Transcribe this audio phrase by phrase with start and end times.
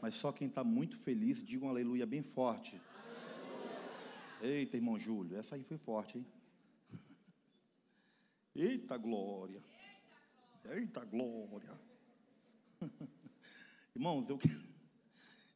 [0.00, 2.80] Mas só quem está muito feliz, diga um aleluia bem forte.
[4.40, 6.26] Eita, irmão Júlio, essa aí foi forte, hein?
[8.54, 9.62] Eita glória.
[10.64, 11.70] Eita glória.
[13.94, 14.38] Irmãos, eu,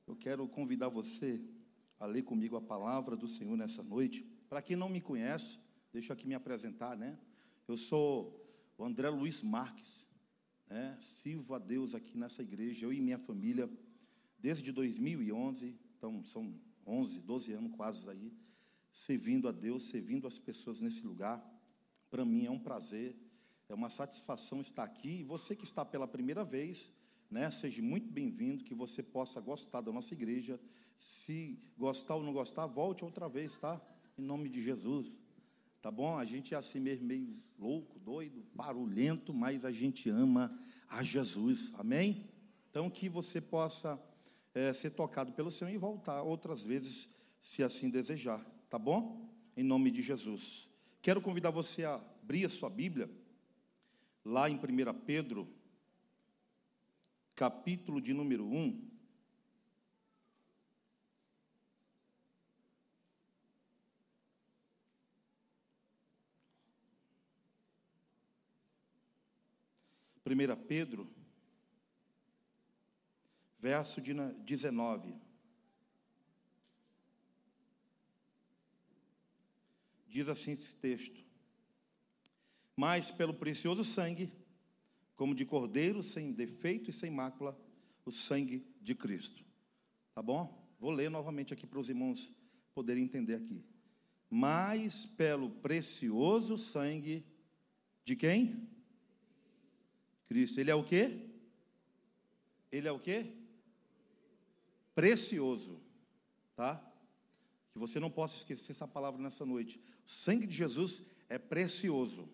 [0.07, 1.43] eu quero convidar você
[1.99, 4.25] a ler comigo a palavra do Senhor nessa noite.
[4.49, 5.61] Para quem não me conhece,
[5.93, 7.19] deixa eu aqui me apresentar, né?
[7.69, 8.43] Eu sou
[8.79, 10.07] o André Luiz Marques,
[10.69, 10.97] né?
[11.01, 13.71] Sirvo a Deus aqui nessa igreja, eu e minha família,
[14.41, 16.55] desde 2011, então são
[16.87, 18.33] 11, 12 anos quase aí,
[18.91, 21.45] servindo a Deus, servindo as pessoas nesse lugar.
[22.11, 23.17] Para mim é um prazer,
[23.69, 25.21] é uma satisfação estar aqui.
[25.21, 26.93] E você que está pela primeira vez,
[27.31, 30.61] né, seja muito bem-vindo, que você possa gostar da nossa igreja.
[30.97, 33.81] Se gostar ou não gostar, volte outra vez, tá?
[34.19, 35.23] Em nome de Jesus.
[35.81, 36.17] Tá bom?
[36.17, 41.73] A gente é assim mesmo, meio louco, doido, barulhento, mas a gente ama a Jesus.
[41.75, 42.29] Amém?
[42.71, 43.97] Então, que você possa
[44.55, 47.09] é, ser tocado pelo Senhor e voltar outras vezes,
[47.41, 48.45] se assim desejar.
[48.69, 49.29] Tá bom?
[49.57, 50.69] Em nome de Jesus.
[51.03, 53.11] Quero convidar você a abrir a sua Bíblia,
[54.25, 54.61] lá em 1
[55.07, 55.49] Pedro,
[57.35, 58.91] capítulo de número 1.
[70.23, 71.11] Primeira Pedro,
[73.61, 75.15] verso de 19.
[80.09, 81.25] Diz assim esse texto:
[82.75, 84.33] Mas pelo precioso sangue,
[85.15, 87.59] como de cordeiro sem defeito e sem mácula,
[88.05, 89.45] o sangue de Cristo.
[90.15, 90.59] Tá bom?
[90.81, 92.35] Vou ler novamente aqui para os irmãos
[92.75, 93.65] poderem entender aqui.
[94.29, 97.25] Mas pelo precioso sangue
[98.05, 98.69] de quem?
[100.27, 100.59] Cristo.
[100.59, 101.29] Ele é o quê?
[102.73, 103.40] Ele é o quê?
[105.01, 105.81] Precioso,
[106.55, 106.77] tá?
[107.73, 109.81] Que você não possa esquecer essa palavra nessa noite.
[110.05, 112.29] O sangue de Jesus é precioso.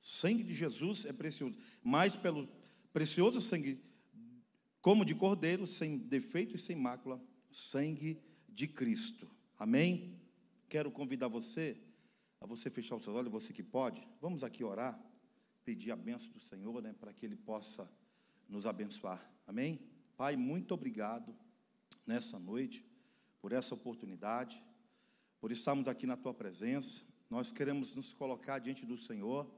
[0.00, 1.56] sangue de Jesus é precioso.
[1.80, 2.48] Mas pelo
[2.92, 3.80] precioso sangue,
[4.82, 9.30] como de cordeiro, sem defeito e sem mácula, sangue de Cristo.
[9.60, 10.20] Amém?
[10.68, 11.80] Quero convidar você
[12.40, 14.08] a você fechar os seus olhos, você que pode.
[14.20, 15.00] Vamos aqui orar,
[15.64, 17.88] pedir a benção do Senhor, né, para que Ele possa
[18.48, 19.24] nos abençoar.
[19.46, 19.89] Amém?
[20.20, 21.34] Pai, muito obrigado
[22.06, 22.84] nessa noite
[23.40, 24.62] por essa oportunidade,
[25.40, 27.06] por estarmos aqui na tua presença.
[27.30, 29.50] Nós queremos nos colocar diante do Senhor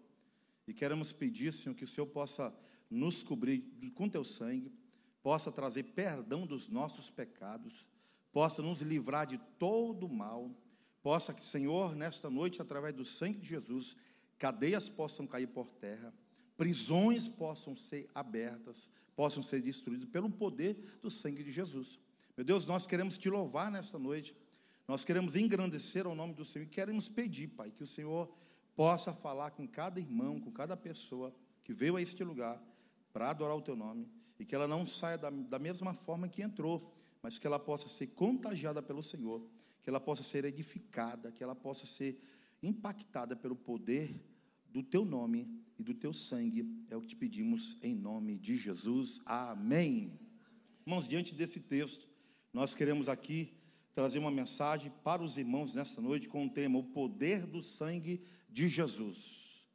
[0.65, 2.57] e queremos pedir, Senhor, que o Senhor possa
[2.89, 3.59] nos cobrir
[3.97, 4.73] com teu sangue,
[5.21, 7.89] possa trazer perdão dos nossos pecados,
[8.33, 10.49] possa nos livrar de todo o mal,
[11.03, 13.97] possa que, Senhor, nesta noite, através do sangue de Jesus,
[14.39, 16.15] cadeias possam cair por terra,
[16.57, 21.99] prisões possam ser abertas, possam ser destruídas pelo poder do sangue de Jesus.
[22.37, 24.35] Meu Deus, nós queremos te louvar nessa noite,
[24.89, 28.33] nós queremos engrandecer ao nome do Senhor e queremos pedir, Pai, que o Senhor
[28.75, 32.63] possa falar com cada irmão, com cada pessoa que veio a este lugar
[33.13, 34.09] para adorar o teu nome
[34.39, 36.91] e que ela não saia da, da mesma forma que entrou,
[37.23, 39.47] mas que ela possa ser contagiada pelo Senhor,
[39.83, 42.21] que ela possa ser edificada, que ela possa ser
[42.63, 44.21] impactada pelo poder
[44.73, 45.47] do teu nome
[45.79, 46.67] e do teu sangue.
[46.89, 49.21] É o que te pedimos em nome de Jesus.
[49.27, 50.19] Amém.
[50.87, 52.09] Irmãos, diante desse texto,
[52.53, 53.53] nós queremos aqui
[53.93, 58.23] trazer uma mensagem para os irmãos nesta noite com o tema O poder do sangue
[58.49, 59.67] de Jesus.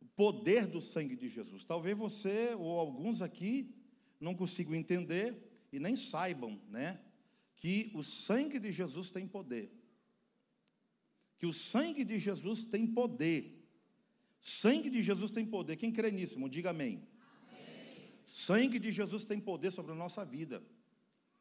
[0.00, 1.64] O poder do sangue de Jesus.
[1.64, 3.74] Talvez você ou alguns aqui
[4.18, 7.00] não consigam entender e nem saibam, né,
[7.56, 9.70] que o sangue de Jesus tem poder.
[11.36, 13.61] Que o sangue de Jesus tem poder.
[14.44, 15.76] Sangue de Jesus tem poder.
[15.76, 17.08] Quem crê nisso, diga amém.
[17.48, 18.12] amém.
[18.26, 20.62] Sangue de Jesus tem poder sobre a nossa vida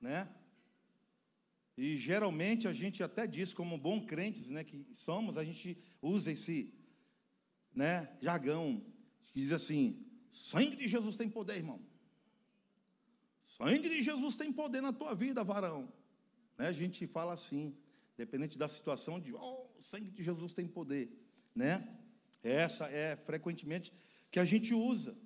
[0.01, 0.27] né?
[1.77, 6.31] E geralmente a gente até diz, como bom crentes, né, que somos, a gente usa
[6.31, 6.73] esse,
[7.73, 8.83] né, jargão
[9.27, 11.79] que diz assim: sangue de Jesus tem poder, irmão.
[13.43, 15.91] Sangue de Jesus tem poder na tua vida, varão.
[16.57, 17.77] Né, a gente fala assim,
[18.17, 21.09] dependente da situação, de oh, o sangue de Jesus tem poder,
[21.55, 21.99] né?
[22.43, 23.91] Essa é frequentemente
[24.29, 25.17] que a gente usa,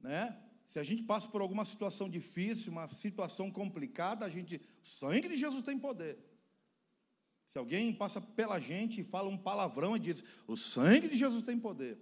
[0.00, 0.40] né?
[0.66, 5.28] Se a gente passa por alguma situação difícil, uma situação complicada, a gente, o sangue
[5.28, 6.18] de Jesus tem poder.
[7.44, 11.44] Se alguém passa pela gente e fala um palavrão e diz, o sangue de Jesus
[11.44, 11.98] tem poder.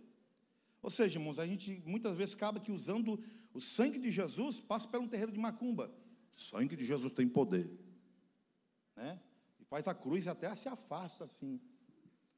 [0.81, 3.19] Ou seja, irmãos, a gente muitas vezes acaba que usando
[3.53, 5.93] o sangue de Jesus, passa por um terreiro de macumba.
[6.35, 7.71] O sangue de Jesus tem poder.
[8.97, 9.21] Né?
[9.61, 11.61] E faz a cruz e até se afasta assim.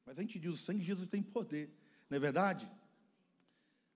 [0.05, 1.71] Mas a gente diz, o sangue de Jesus tem poder.
[2.11, 2.71] Não é verdade?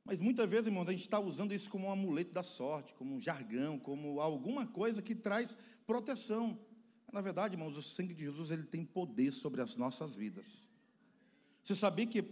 [0.05, 3.15] Mas muitas vezes, irmãos, a gente está usando isso como um amuleto da sorte, como
[3.15, 5.55] um jargão, como alguma coisa que traz
[5.87, 6.59] proteção.
[7.13, 10.71] Na verdade, irmãos, o sangue de Jesus ele tem poder sobre as nossas vidas.
[11.63, 12.23] Você sabia que,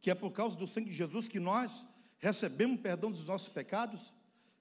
[0.00, 1.86] que é por causa do sangue de Jesus que nós
[2.18, 4.14] recebemos perdão dos nossos pecados?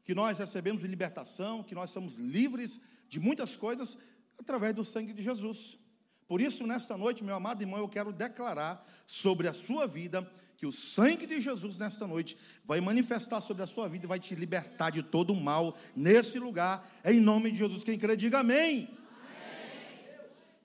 [0.04, 3.98] Que nós recebemos libertação, que nós somos livres de muitas coisas
[4.38, 5.80] através do sangue de Jesus.
[6.28, 10.28] Por isso, nesta noite, meu amado irmão, eu quero declarar sobre a sua vida
[10.58, 12.36] que o sangue de Jesus nesta noite
[12.66, 16.40] vai manifestar sobre a sua vida e vai te libertar de todo o mal nesse
[16.40, 17.84] lugar, em nome de Jesus.
[17.84, 18.90] Quem crê, diga amém.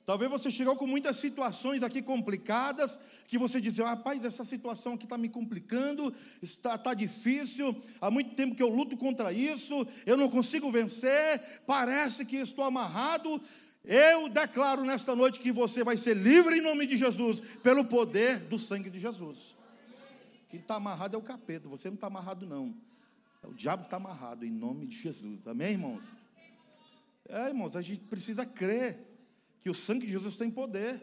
[0.07, 2.99] Talvez você chegou com muitas situações aqui complicadas,
[3.29, 6.13] que você diz, rapaz, essa situação aqui está me complicando,
[6.43, 11.63] está, está difícil, há muito tempo que eu luto contra isso, eu não consigo vencer,
[11.67, 13.41] parece que estou amarrado.
[13.85, 18.41] Eu declaro nesta noite que você vai ser livre em nome de Jesus, pelo poder
[18.49, 19.57] do sangue de Jesus.
[20.49, 22.75] Quem está amarrado é o capeta, você não está amarrado, não.
[23.43, 25.47] É o diabo está amarrado, em nome de Jesus.
[25.47, 26.13] Amém, irmãos?
[27.29, 28.99] É, irmãos, a gente precisa crer
[29.61, 31.01] que o sangue de Jesus tem poder.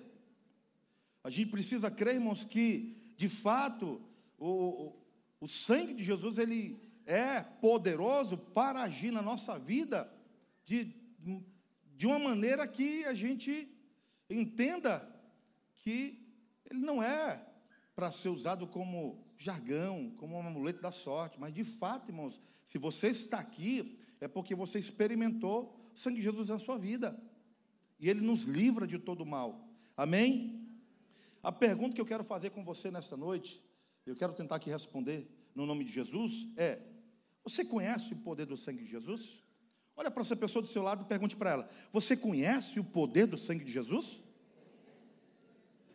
[1.24, 4.02] A gente precisa crer, irmãos, que de fato
[4.38, 4.94] o,
[5.40, 10.12] o sangue de Jesus ele é poderoso para agir na nossa vida
[10.66, 10.94] de,
[11.98, 13.68] de uma maneira que a gente
[14.30, 15.04] entenda
[15.78, 16.24] que
[16.70, 17.44] ele não é
[17.96, 22.78] para ser usado como jargão, como um amuleto da sorte, mas de fato, irmãos, se
[22.78, 27.20] você está aqui, é porque você experimentou o sangue de Jesus na sua vida
[28.00, 29.68] e ele nos livra de todo mal.
[29.96, 30.70] Amém?
[31.42, 33.64] A pergunta que eu quero fazer com você nesta noite,
[34.06, 36.80] eu quero tentar aqui responder no nome de Jesus, é:
[37.44, 39.47] você conhece o poder do sangue de Jesus?
[39.98, 43.26] Olha para essa pessoa do seu lado e pergunte para ela: Você conhece o poder
[43.26, 44.20] do sangue de Jesus?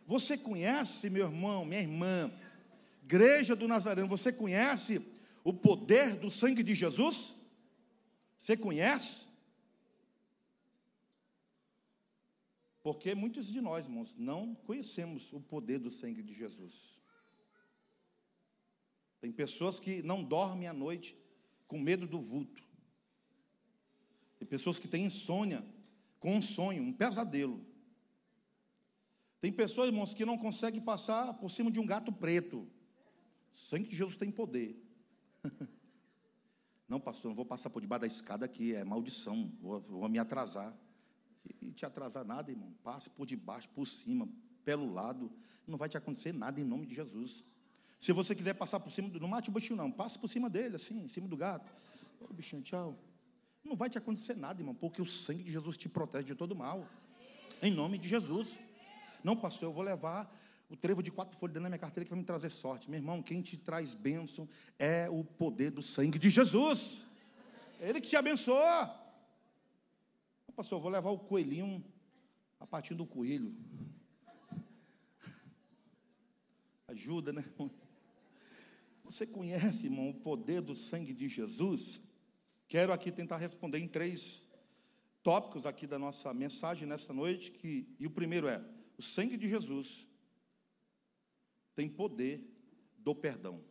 [0.05, 2.29] Você conhece, meu irmão, minha irmã,
[3.03, 5.01] igreja do Nazareno, você conhece
[5.43, 7.35] o poder do sangue de Jesus?
[8.37, 9.27] Você conhece?
[12.81, 17.01] Porque muitos de nós, irmãos, não conhecemos o poder do sangue de Jesus.
[19.21, 21.17] Tem pessoas que não dormem à noite
[21.65, 22.62] com medo do vulto.
[24.43, 25.65] Tem pessoas que têm insônia
[26.19, 27.65] com um sonho, um pesadelo.
[29.39, 32.57] Tem pessoas, irmãos, que não conseguem passar por cima de um gato preto.
[32.57, 32.69] O
[33.55, 34.77] sangue de Jesus tem poder.
[36.89, 40.19] Não, pastor, não vou passar por debaixo da escada aqui, é maldição, vou, vou me
[40.19, 40.77] atrasar
[41.61, 42.71] e te atrasar nada, irmão.
[42.83, 44.29] Passe por debaixo, por cima,
[44.63, 45.31] pelo lado.
[45.65, 47.43] Não vai te acontecer nada em nome de Jesus.
[47.97, 49.89] Se você quiser passar por cima, do, não mate o bichinho, não.
[49.89, 51.71] Passe por cima dele, assim, em cima do gato.
[52.19, 52.99] Ô, oh, bichinho, tchau.
[53.63, 56.55] Não vai te acontecer nada, irmão, porque o sangue de Jesus te protege de todo
[56.55, 56.87] mal.
[57.61, 58.59] Em nome de Jesus.
[59.23, 60.29] Não, pastor, eu vou levar
[60.69, 62.89] o trevo de quatro folhas dentro da minha carteira que vai me trazer sorte.
[62.89, 67.07] Meu irmão, quem te traz bênção é o poder do sangue de Jesus.
[67.79, 68.99] É Ele que te abençoa.
[70.55, 71.83] Pastor, eu vou levar o coelhinho
[72.59, 73.55] a partir do coelho.
[76.87, 77.43] Ajuda, né?
[79.03, 82.01] Você conhece, irmão, o poder do sangue de Jesus?
[82.67, 84.49] Quero aqui tentar responder em três
[85.21, 88.63] tópicos aqui da nossa mensagem nessa noite, que, e o primeiro é:
[88.97, 90.07] o sangue de Jesus
[91.75, 92.41] tem poder
[92.99, 93.63] do perdão.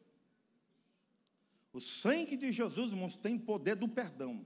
[1.72, 4.44] O sangue de Jesus, irmãos, tem poder do perdão.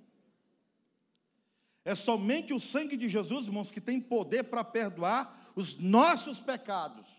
[1.85, 7.17] É somente o sangue de Jesus, irmãos, que tem poder para perdoar os nossos pecados.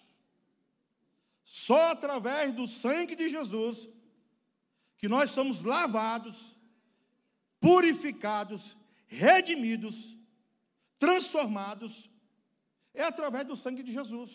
[1.44, 3.90] Só através do sangue de Jesus
[4.98, 6.57] que nós somos lavados,
[7.68, 10.18] purificados, redimidos,
[10.98, 12.10] transformados.
[12.94, 14.32] É através do sangue de Jesus.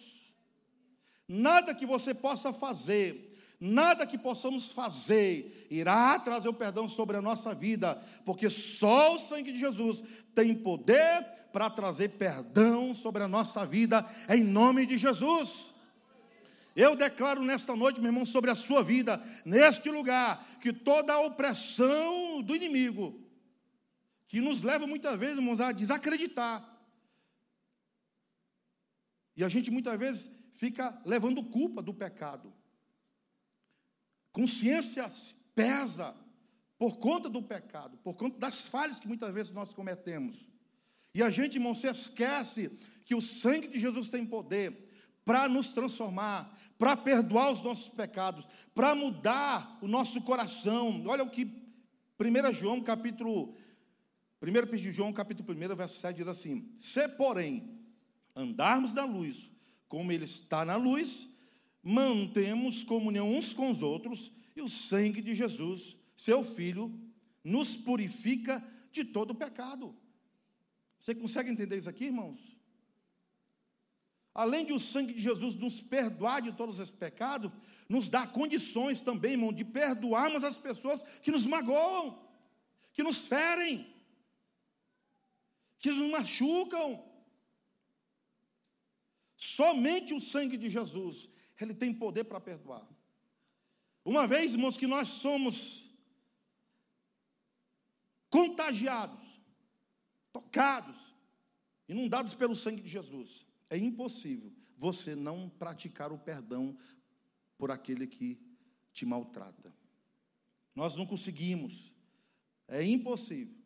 [1.27, 3.31] Nada que você possa fazer
[3.65, 9.21] nada que possamos fazer irá trazer o perdão sobre a nossa vida, porque só o
[9.21, 10.03] sangue de Jesus
[10.35, 15.72] tem poder para trazer perdão sobre a nossa vida, em nome de Jesus.
[16.75, 21.21] Eu declaro nesta noite, meu irmão, sobre a sua vida, neste lugar, que toda a
[21.21, 23.21] opressão do inimigo,
[24.27, 26.73] que nos leva muitas vezes, irmãos, a desacreditar,
[29.37, 32.53] e a gente muitas vezes fica levando culpa do pecado.
[34.31, 35.11] Consciência
[35.55, 36.15] pesa
[36.79, 40.49] por conta do pecado, por conta das falhas que muitas vezes nós cometemos.
[41.15, 42.69] E a gente, irmão, se esquece
[43.05, 44.91] que o sangue de Jesus tem poder
[45.25, 51.05] para nos transformar, para perdoar os nossos pecados, para mudar o nosso coração.
[51.07, 53.55] Olha o que 1 João capítulo
[54.43, 57.79] 1 de João capítulo 1, verso 7 diz assim: Se porém
[58.35, 59.51] andarmos na luz,
[59.89, 61.29] como ele está na luz,
[61.83, 66.93] mantemos comunhão uns com os outros, e o sangue de Jesus, seu Filho,
[67.45, 69.95] nos purifica de todo pecado.
[70.99, 72.52] Você consegue entender isso aqui, irmãos?
[74.35, 77.53] Além de o sangue de Jesus nos perdoar de todos os pecados,
[77.89, 82.19] nos dá condições também, irmão, de perdoarmos as pessoas que nos magoam,
[82.95, 83.87] que nos ferem,
[85.79, 87.05] que nos machucam.
[89.37, 91.29] Somente o sangue de Jesus,
[91.61, 92.87] ele tem poder para perdoar.
[94.05, 95.91] Uma vez, irmãos, que nós somos
[98.31, 99.41] contagiados,
[100.33, 101.15] tocados,
[101.87, 106.77] inundados pelo sangue de Jesus, é impossível você não praticar o perdão
[107.57, 108.39] por aquele que
[108.93, 109.75] te maltrata.
[110.75, 111.95] Nós não conseguimos,
[112.69, 113.57] é impossível.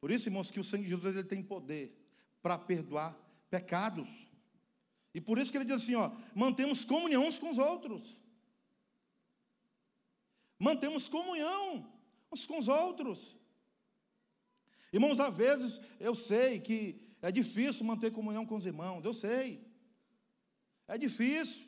[0.00, 1.94] Por isso, irmãos, que o sangue de Jesus ele tem poder
[2.40, 3.14] para perdoar
[3.50, 4.08] pecados.
[5.12, 8.16] E por isso que ele diz assim: ó, mantemos comunhão uns com os outros.
[10.58, 11.92] Mantemos comunhão
[12.32, 13.36] uns com os outros.
[14.92, 19.66] Irmãos, às vezes eu sei que é difícil manter comunhão com os irmãos, eu sei.
[20.86, 21.66] É difícil.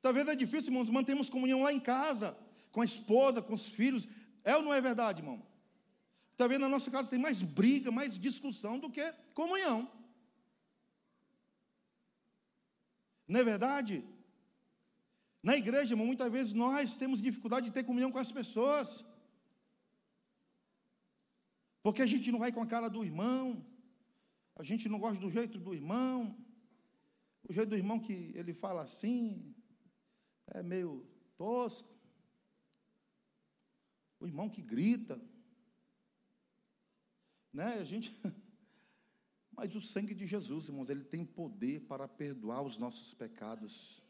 [0.00, 2.36] Talvez é difícil, irmãos, mantermos comunhão lá em casa,
[2.70, 4.06] com a esposa, com os filhos.
[4.44, 5.44] É ou não é verdade, irmão?
[6.36, 9.90] Talvez na nossa casa tem mais briga, mais discussão do que comunhão.
[13.26, 14.04] Não é verdade?
[15.42, 19.04] Na igreja, irmão, muitas vezes nós temos dificuldade de ter comunhão com as pessoas.
[21.82, 23.64] Porque a gente não vai com a cara do irmão,
[24.56, 26.36] a gente não gosta do jeito do irmão,
[27.48, 29.54] o jeito do irmão que ele fala assim,
[30.46, 31.06] é meio
[31.36, 31.98] tosco.
[34.20, 35.20] O irmão que grita,
[37.52, 37.74] né?
[37.74, 38.12] A gente.
[39.56, 44.02] Mas o sangue de Jesus, irmãos, ele tem poder para perdoar os nossos pecados.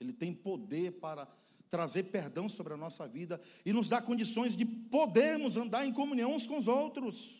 [0.00, 1.26] Ele tem poder para
[1.68, 6.34] trazer perdão sobre a nossa vida e nos dar condições de podermos andar em comunhão
[6.34, 7.37] uns com os outros.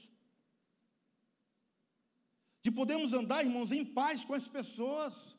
[2.63, 5.37] De podermos andar, irmãos, em paz com as pessoas.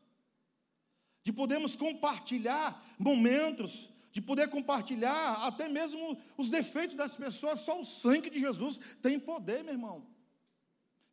[1.24, 7.60] De podermos compartilhar momentos, de poder compartilhar até mesmo os defeitos das pessoas.
[7.60, 10.08] Só o sangue de Jesus tem poder, meu irmão,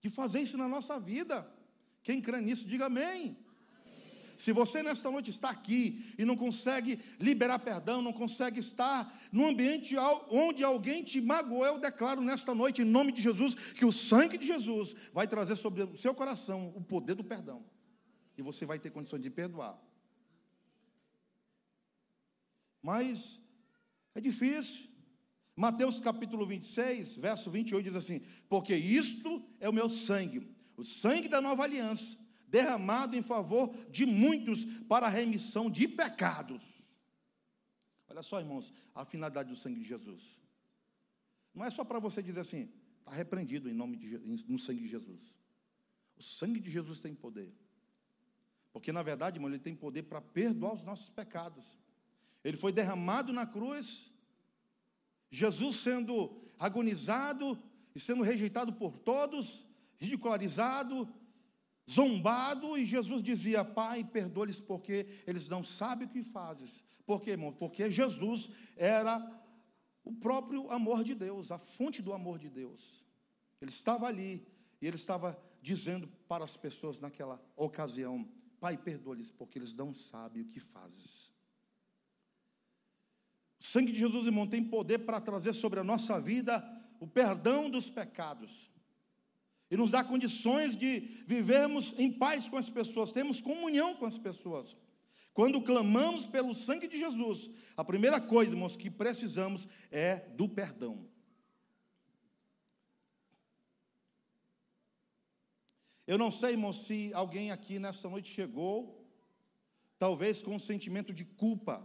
[0.03, 1.47] de fazer isso na nossa vida.
[2.03, 3.37] Quem crê nisso, diga amém.
[4.37, 9.47] Se você nesta noite está aqui e não consegue liberar perdão, não consegue estar num
[9.47, 9.97] ambiente
[10.31, 14.37] onde alguém te magoou, eu declaro nesta noite, em nome de Jesus, que o sangue
[14.37, 17.65] de Jesus vai trazer sobre o seu coração o poder do perdão.
[18.37, 19.81] E você vai ter condições de perdoar.
[22.83, 23.41] Mas
[24.15, 24.87] é difícil.
[25.57, 31.29] Mateus capítulo 26, verso 28 diz assim: Porque isto é o meu sangue, o sangue
[31.29, 36.63] da nova aliança derramado em favor de muitos para a remissão de pecados.
[38.09, 40.39] Olha só, irmãos, a finalidade do sangue de Jesus.
[41.55, 44.89] Não é só para você dizer assim, está repreendido em nome de no sangue de
[44.89, 45.39] Jesus.
[46.17, 47.55] O sangue de Jesus tem poder.
[48.73, 51.77] Porque, na verdade, irmão, ele tem poder para perdoar os nossos pecados.
[52.45, 54.11] Ele foi derramado na cruz,
[55.31, 57.59] Jesus sendo agonizado
[57.95, 59.67] e sendo rejeitado por todos,
[59.99, 61.09] ridicularizado,
[61.89, 66.85] zombado, e Jesus dizia: Pai, perdoa-lhes porque eles não sabem o que fazes.
[67.05, 67.53] Por quê, irmão?
[67.53, 69.19] Porque Jesus era
[70.05, 73.07] o próprio amor de Deus, a fonte do amor de Deus.
[73.61, 74.47] Ele estava ali
[74.81, 78.29] e ele estava dizendo para as pessoas naquela ocasião:
[78.61, 81.33] Pai, perdoa-lhes porque eles não sabem o que fazes.
[83.61, 86.63] O sangue de Jesus, irmão, tem poder para trazer sobre a nossa vida
[86.99, 88.71] o perdão dos pecados
[89.71, 94.17] e nos dá condições de vivermos em paz com as pessoas, temos comunhão com as
[94.17, 94.77] pessoas.
[95.33, 101.07] Quando clamamos pelo sangue de Jesus, a primeira coisa, irmãos, que precisamos é do perdão.
[106.07, 109.05] Eu não sei, irmão, se alguém aqui nessa noite chegou,
[109.99, 111.85] talvez com um sentimento de culpa,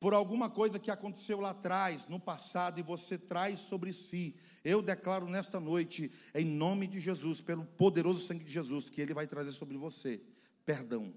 [0.00, 4.36] por alguma coisa que aconteceu lá atrás, no passado, e você traz sobre si.
[4.64, 9.14] Eu declaro nesta noite, em nome de Jesus, pelo poderoso sangue de Jesus, que Ele
[9.14, 10.22] vai trazer sobre você
[10.64, 11.14] perdão.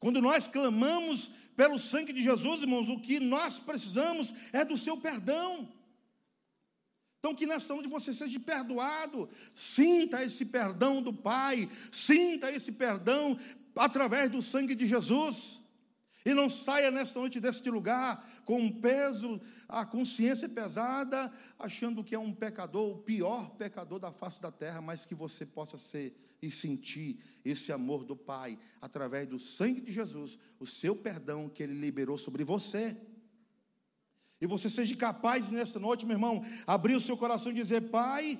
[0.00, 4.96] Quando nós clamamos pelo sangue de Jesus, irmãos, o que nós precisamos é do seu
[4.96, 5.70] perdão.
[7.18, 13.38] Então, que nessa noite você seja perdoado, sinta esse perdão do Pai, sinta esse perdão
[13.76, 15.63] através do sangue de Jesus.
[16.24, 19.38] E não saia nesta noite deste lugar com um peso,
[19.68, 24.80] a consciência pesada, achando que é um pecador, o pior pecador da face da terra,
[24.80, 29.92] mas que você possa ser e sentir esse amor do Pai através do sangue de
[29.92, 32.96] Jesus, o seu perdão que ele liberou sobre você.
[34.40, 38.38] E você seja capaz nesta noite, meu irmão, abrir o seu coração e dizer: Pai,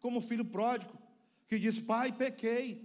[0.00, 0.96] como filho pródigo,
[1.48, 2.83] que diz: Pai, pequei.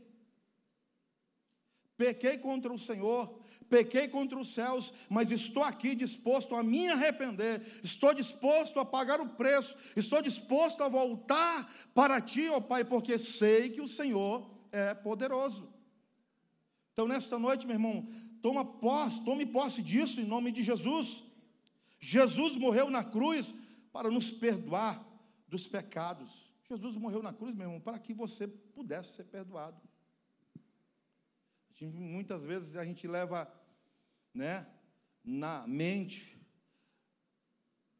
[1.99, 3.27] Pequei contra o Senhor,
[3.69, 9.19] pequei contra os céus, mas estou aqui disposto a me arrepender, estou disposto a pagar
[9.19, 14.49] o preço, estou disposto a voltar para ti, ó Pai, porque sei que o Senhor
[14.71, 15.67] é poderoso.
[16.93, 18.07] Então, nesta noite, meu irmão,
[18.41, 21.25] toma posse, tome posse disso em nome de Jesus.
[21.99, 23.53] Jesus morreu na cruz
[23.91, 25.05] para nos perdoar
[25.49, 26.49] dos pecados.
[26.63, 29.88] Jesus morreu na cruz, meu irmão, para que você pudesse ser perdoado.
[31.85, 33.51] Muitas vezes a gente leva,
[34.33, 34.67] né,
[35.23, 36.39] na mente,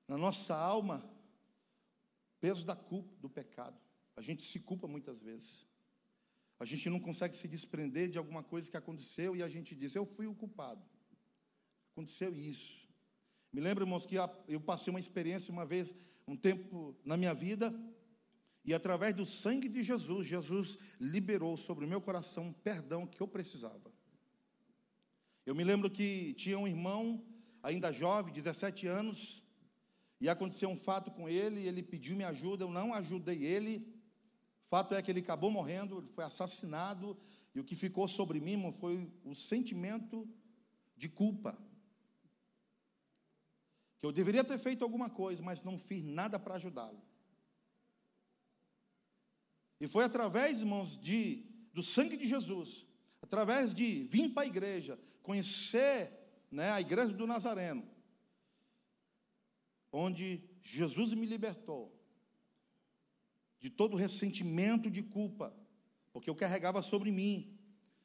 [0.07, 1.07] na nossa alma,
[2.39, 3.79] peso da culpa, do pecado.
[4.15, 5.67] A gente se culpa muitas vezes.
[6.59, 9.95] A gente não consegue se desprender de alguma coisa que aconteceu e a gente diz:
[9.95, 10.83] Eu fui o culpado.
[11.91, 12.87] Aconteceu isso.
[13.51, 14.15] Me lembro, irmãos, que
[14.47, 15.95] eu passei uma experiência uma vez,
[16.27, 17.73] um tempo na minha vida,
[18.69, 23.27] e através do sangue de Jesus, Jesus liberou sobre o meu coração perdão que eu
[23.27, 23.91] precisava.
[25.43, 27.25] Eu me lembro que tinha um irmão,
[27.63, 29.43] ainda jovem, 17 anos,
[30.21, 33.91] e aconteceu um fato com ele, ele pediu minha ajuda, eu não ajudei ele.
[34.61, 37.17] Fato é que ele acabou morrendo, ele foi assassinado,
[37.55, 40.29] e o que ficou sobre mim foi o sentimento
[40.95, 41.57] de culpa.
[43.97, 47.08] Que eu deveria ter feito alguma coisa, mas não fiz nada para ajudá-lo.
[49.79, 52.85] E foi através, irmãos, de, do sangue de Jesus,
[53.21, 56.11] através de vir para a igreja, conhecer
[56.51, 57.87] né, a igreja do Nazareno,
[59.91, 61.95] onde Jesus me libertou
[63.59, 65.55] de todo ressentimento de culpa,
[66.11, 67.57] porque eu carregava sobre mim.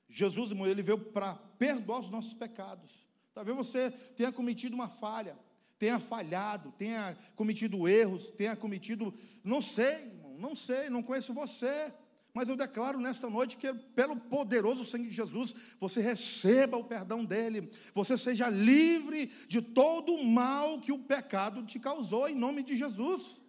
[0.09, 3.09] Jesus, irmão, ele veio para perdoar os nossos pecados.
[3.33, 5.39] Talvez você tenha cometido uma falha,
[5.79, 9.13] tenha falhado, tenha cometido erros, tenha cometido,
[9.43, 11.93] não sei, não sei, não conheço você.
[12.35, 17.25] Mas eu declaro nesta noite que, pelo poderoso sangue de Jesus, você receba o perdão
[17.25, 22.65] dele, você seja livre de todo o mal que o pecado te causou, em nome
[22.65, 23.41] de Jesus.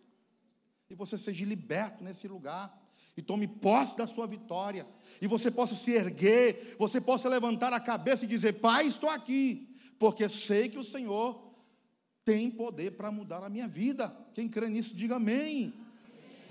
[0.88, 2.80] E você seja liberto nesse lugar,
[3.18, 4.86] e tome posse da sua vitória,
[5.20, 9.68] e você possa se erguer, você possa levantar a cabeça e dizer: Pai, estou aqui,
[9.98, 11.44] porque sei que o Senhor
[12.24, 14.16] tem poder para mudar a minha vida.
[14.34, 15.74] Quem crê nisso, diga amém.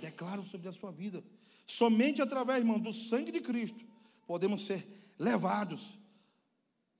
[0.04, 1.24] Declaro sobre a sua vida.
[1.66, 3.82] Somente através, irmão, do sangue de Cristo,
[4.26, 4.86] podemos ser
[5.18, 5.98] levados,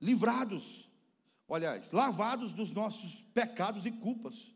[0.01, 0.89] livrados,
[1.49, 4.53] aliás, lavados dos nossos pecados e culpas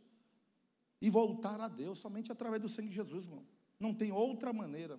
[1.00, 3.44] e voltar a Deus somente através do sangue de Jesus, irmão.
[3.78, 4.98] Não tem outra maneira.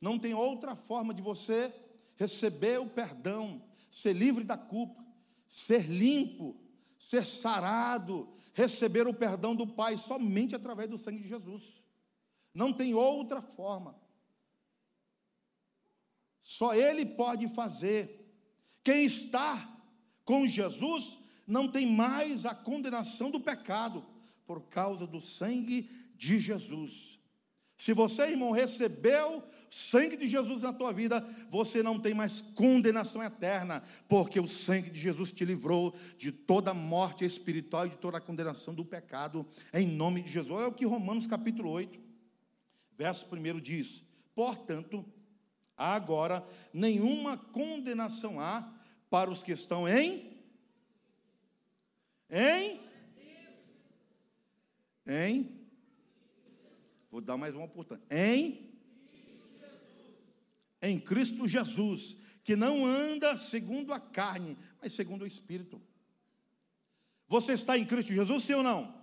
[0.00, 1.74] Não tem outra forma de você
[2.14, 5.04] receber o perdão, ser livre da culpa,
[5.48, 6.56] ser limpo,
[6.96, 11.87] ser sarado, receber o perdão do Pai somente através do sangue de Jesus.
[12.54, 13.94] Não tem outra forma.
[16.40, 18.26] Só Ele pode fazer.
[18.82, 19.76] Quem está
[20.24, 24.04] com Jesus não tem mais a condenação do pecado,
[24.46, 27.18] por causa do sangue de Jesus.
[27.76, 33.22] Se você, irmão, recebeu sangue de Jesus na tua vida, você não tem mais condenação
[33.22, 38.18] eterna, porque o sangue de Jesus te livrou de toda morte espiritual e de toda
[38.18, 40.50] a condenação do pecado, em nome de Jesus.
[40.50, 42.07] Olha o que Romanos capítulo 8,
[42.98, 44.02] Verso 1 diz:
[44.34, 45.04] Portanto,
[45.76, 48.74] agora nenhuma condenação há
[49.08, 50.36] para os que estão em
[52.28, 52.80] em
[55.06, 55.58] em
[57.10, 58.14] Vou dar mais uma oportunidade.
[58.14, 58.68] Em
[60.80, 65.80] em Cristo Jesus, que não anda segundo a carne, mas segundo o Espírito.
[67.26, 68.97] Você está em Cristo Jesus, sim ou não?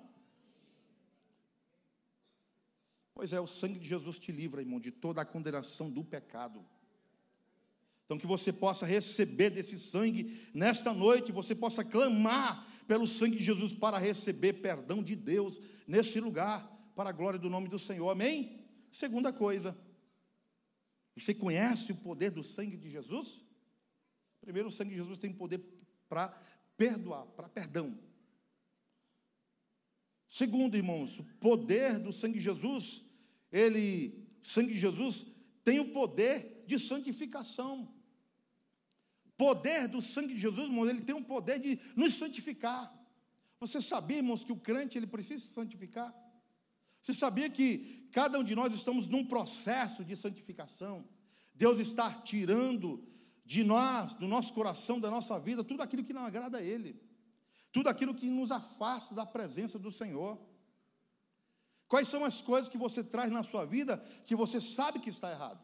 [3.15, 6.63] Pois é, o sangue de Jesus te livra, irmão, de toda a condenação do pecado.
[8.03, 13.43] Então, que você possa receber desse sangue nesta noite, você possa clamar pelo sangue de
[13.43, 16.61] Jesus para receber perdão de Deus nesse lugar,
[16.93, 18.09] para a glória do nome do Senhor.
[18.09, 18.63] Amém?
[18.91, 19.75] Segunda coisa,
[21.15, 23.41] você conhece o poder do sangue de Jesus?
[24.41, 25.59] Primeiro, o sangue de Jesus tem poder
[26.09, 26.27] para
[26.77, 27.97] perdoar, para perdão.
[30.27, 33.04] Segundo, irmãos, o poder do sangue de Jesus
[33.55, 35.27] ele, sangue de Jesus,
[35.63, 37.93] tem o poder de santificação.
[39.37, 42.93] poder do sangue de Jesus, irmãos, ele tem um poder de nos santificar.
[43.59, 46.13] Você sabia, irmãos, que o crente ele precisa se santificar?
[47.01, 51.07] Você sabia que cada um de nós estamos num processo de santificação?
[51.53, 53.05] Deus está tirando
[53.45, 56.99] de nós, do nosso coração, da nossa vida, tudo aquilo que não agrada a Ele,
[57.71, 60.39] tudo aquilo que nos afasta da presença do Senhor.
[61.87, 65.31] Quais são as coisas que você traz na sua vida que você sabe que está
[65.31, 65.59] errado?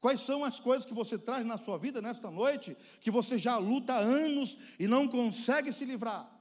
[0.00, 3.56] Quais são as coisas que você traz na sua vida nesta noite que você já
[3.58, 6.38] luta há anos e não consegue se livrar?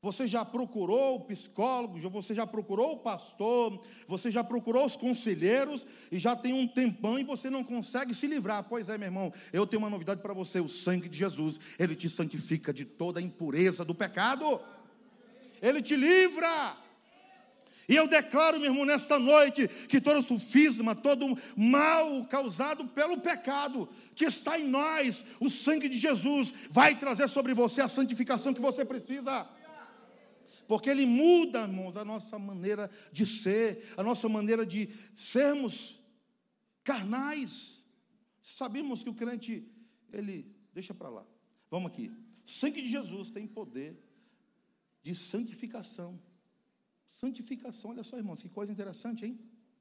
[0.00, 5.84] Você já procurou o psicólogo, você já procurou o pastor, você já procurou os conselheiros
[6.12, 8.64] e já tem um tempão e você não consegue se livrar.
[8.68, 11.96] Pois é, meu irmão, eu tenho uma novidade para você: o sangue de Jesus, ele
[11.96, 14.60] te santifica de toda a impureza do pecado,
[15.60, 16.87] ele te livra.
[17.88, 23.88] E eu declaro, meu irmão, nesta noite, que todo sufisma, todo mal causado pelo pecado
[24.14, 28.60] que está em nós, o sangue de Jesus vai trazer sobre você a santificação que
[28.60, 29.48] você precisa.
[30.66, 35.98] Porque ele muda, irmãos, a nossa maneira de ser, a nossa maneira de sermos
[36.84, 37.86] carnais.
[38.42, 39.66] Sabemos que o crente,
[40.12, 41.26] ele, deixa para lá.
[41.70, 42.12] Vamos aqui.
[42.44, 43.98] sangue de Jesus tem poder
[45.02, 46.20] de santificação.
[47.08, 49.40] Santificação, olha só, irmãos, que coisa interessante, hein?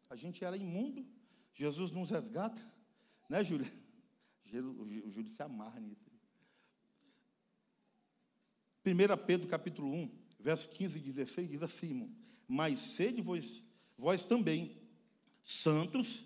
[0.10, 1.06] A gente era imundo,
[1.54, 2.66] Jesus nos resgata,
[3.30, 3.70] né, Júlia?
[4.50, 6.10] O Júlio se amarra nisso.
[8.86, 10.10] 1 Pedro capítulo 1,
[10.40, 12.16] verso 15 e 16 diz assim:
[12.48, 13.62] Mas sede vós,
[13.98, 14.72] vós também
[15.42, 16.24] santos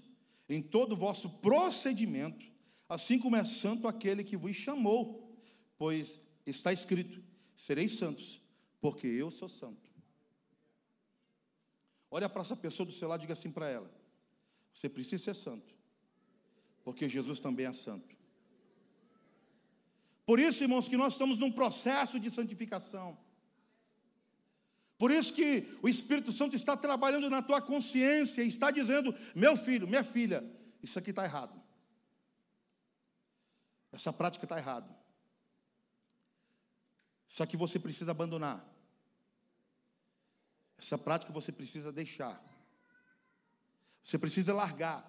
[0.47, 2.45] em todo o vosso procedimento,
[2.87, 5.35] assim como é santo aquele que vos chamou,
[5.79, 7.23] pois está escrito:
[7.55, 8.39] Sereis santos,
[8.79, 9.90] porque eu sou santo.
[12.11, 13.89] Olha para essa pessoa do seu lado e diga assim para ela:
[14.73, 15.73] Você precisa ser santo,
[16.83, 18.13] porque Jesus também é santo.
[20.25, 23.17] Por isso, irmãos, que nós estamos num processo de santificação.
[24.97, 29.55] Por isso que o Espírito Santo está trabalhando na tua consciência e está dizendo: Meu
[29.55, 30.43] filho, minha filha,
[30.83, 31.59] isso aqui está errado.
[33.91, 34.89] Essa prática está errada.
[37.25, 38.70] Isso aqui você precisa abandonar.
[40.81, 42.43] Essa prática você precisa deixar.
[44.03, 45.07] Você precisa largar.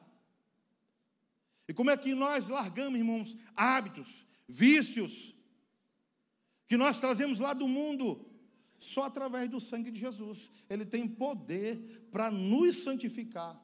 [1.67, 5.35] E como é que nós largamos, irmãos, hábitos, vícios,
[6.67, 8.29] que nós trazemos lá do mundo?
[8.79, 10.51] Só através do sangue de Jesus.
[10.69, 11.79] Ele tem poder
[12.11, 13.59] para nos santificar,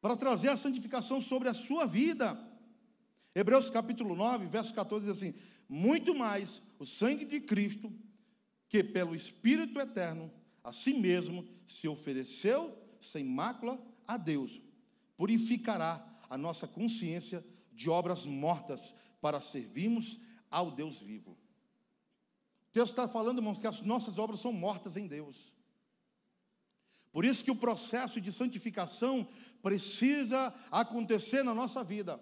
[0.00, 2.36] para trazer a santificação sobre a sua vida.
[3.34, 5.34] Hebreus capítulo 9, verso 14 diz assim:
[5.68, 7.92] Muito mais o sangue de Cristo
[8.74, 10.28] que pelo Espírito eterno,
[10.64, 14.60] a si mesmo se ofereceu sem mácula a Deus,
[15.16, 20.18] purificará a nossa consciência de obras mortas para servirmos
[20.50, 21.38] ao Deus vivo.
[22.72, 25.52] Deus está falando, irmãos, que as nossas obras são mortas em Deus.
[27.12, 29.24] Por isso que o processo de santificação
[29.62, 32.20] precisa acontecer na nossa vida.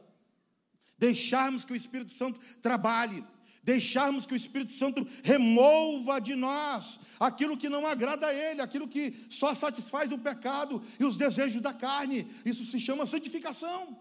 [0.99, 3.25] Deixarmos que o Espírito Santo trabalhe,
[3.63, 8.89] deixarmos que o Espírito Santo remova de nós aquilo que não agrada a Ele, aquilo
[8.89, 12.27] que só satisfaz o pecado e os desejos da carne.
[12.45, 13.97] Isso se chama santificação.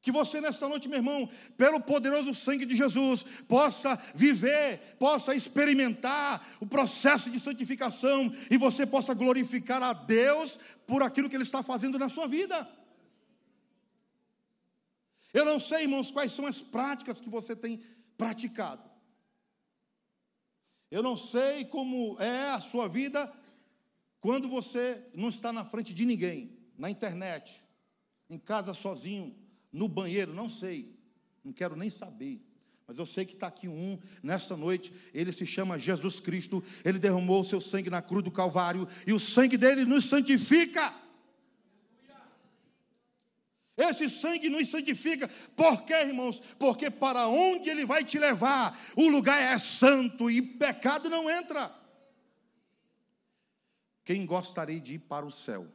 [0.00, 6.40] Que você nesta noite, meu irmão, pelo poderoso sangue de Jesus, possa viver, possa experimentar
[6.60, 11.60] o processo de santificação e você possa glorificar a Deus por aquilo que Ele está
[11.60, 12.68] fazendo na sua vida.
[15.36, 17.78] Eu não sei, irmãos, quais são as práticas que você tem
[18.16, 18.82] praticado.
[20.90, 23.30] Eu não sei como é a sua vida
[24.18, 27.68] quando você não está na frente de ninguém, na internet,
[28.30, 29.36] em casa sozinho,
[29.70, 30.98] no banheiro, não sei,
[31.44, 32.40] não quero nem saber.
[32.86, 36.98] Mas eu sei que está aqui um nessa noite, ele se chama Jesus Cristo, ele
[36.98, 41.05] derramou o seu sangue na cruz do Calvário, e o sangue dele nos santifica.
[43.76, 45.28] Esse sangue nos santifica.
[45.54, 46.40] Por quê, irmãos?
[46.58, 51.70] Porque para onde ele vai te levar, o lugar é santo e pecado não entra.
[54.02, 55.66] Quem gostaria de ir para o céu?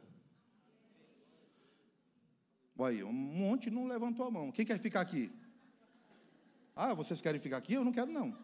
[2.76, 4.50] Olha, um monte não levantou a mão.
[4.50, 5.30] Quem quer ficar aqui?
[6.74, 7.74] Ah, vocês querem ficar aqui?
[7.74, 8.36] Eu não quero, não.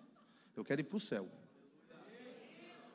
[0.55, 1.29] Eu quero ir para o céu.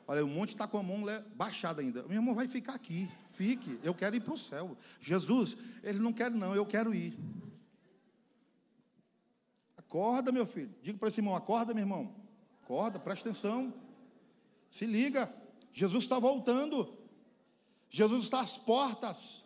[0.06, 1.02] Olha, um monte está com a mão
[1.34, 2.02] baixada ainda.
[2.02, 3.08] Meu irmão vai ficar aqui.
[3.30, 3.78] Fique.
[3.82, 4.76] Eu quero ir para o céu.
[5.00, 6.54] Jesus, ele não quer, não.
[6.54, 7.18] Eu quero ir.
[9.76, 10.74] Acorda, meu filho.
[10.82, 12.14] Diga para esse irmão: acorda, meu irmão.
[12.62, 13.72] Acorda, presta atenção.
[14.68, 15.32] Se liga.
[15.72, 16.98] Jesus está voltando.
[17.88, 19.44] Jesus está às portas.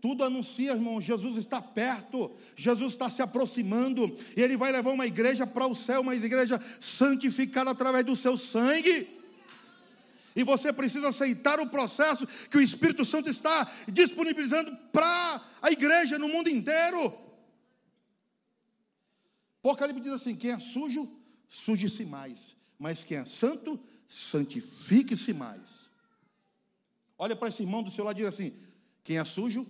[0.00, 4.04] Tudo anuncia, irmão, Jesus está perto, Jesus está se aproximando,
[4.36, 8.36] e Ele vai levar uma igreja para o céu, uma igreja santificada através do seu
[8.36, 9.21] sangue.
[10.34, 16.18] E você precisa aceitar o processo que o Espírito Santo está disponibilizando para a igreja
[16.18, 17.14] no mundo inteiro.
[19.58, 21.08] Apocalipse diz assim: quem é sujo,
[21.48, 25.90] suje-se mais, mas quem é santo, santifique-se mais.
[27.18, 28.56] Olha para esse irmão do seu lado e diz assim:
[29.04, 29.66] quem é sujo,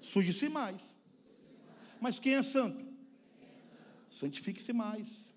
[0.00, 0.96] suje-se mais.
[2.00, 2.86] Mas quem é santo?
[4.08, 5.27] Santifique-se mais.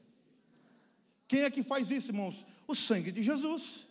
[1.31, 2.43] Quem é que faz isso, irmãos?
[2.67, 3.87] O sangue de Jesus.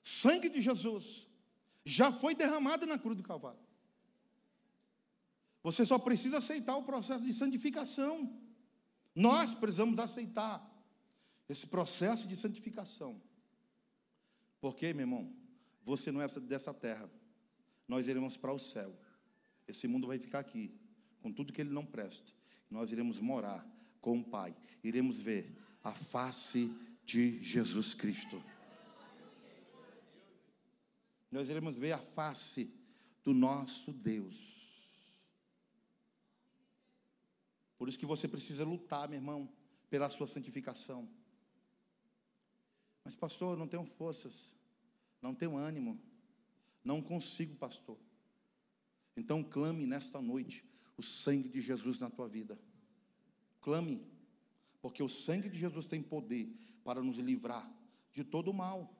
[0.00, 1.28] Sangue de Jesus
[1.84, 3.60] já foi derramado na cruz do Calvário.
[5.62, 8.40] Você só precisa aceitar o processo de santificação.
[9.14, 10.66] Nós precisamos aceitar
[11.46, 13.20] esse processo de santificação.
[14.62, 15.30] Porque, meu irmão,
[15.84, 17.06] você não é dessa terra.
[17.86, 18.98] Nós iremos para o céu.
[19.68, 20.74] Esse mundo vai ficar aqui,
[21.20, 22.32] com tudo que ele não presta.
[22.70, 23.62] Nós iremos morar
[24.00, 24.56] com o Pai.
[24.82, 26.70] Iremos ver a face
[27.04, 28.42] de Jesus Cristo.
[31.30, 32.74] Nós iremos ver a face
[33.24, 34.60] do nosso Deus.
[37.78, 39.52] Por isso que você precisa lutar, meu irmão,
[39.90, 41.08] pela sua santificação.
[43.04, 44.54] Mas, pastor, não tenho forças,
[45.20, 46.00] não tenho ânimo,
[46.84, 47.98] não consigo, pastor.
[49.16, 50.64] Então clame nesta noite
[50.96, 52.60] o sangue de Jesus na tua vida.
[53.60, 54.06] Clame,
[54.82, 56.52] porque o sangue de Jesus tem poder
[56.84, 57.72] para nos livrar
[58.12, 58.92] de todo o mal.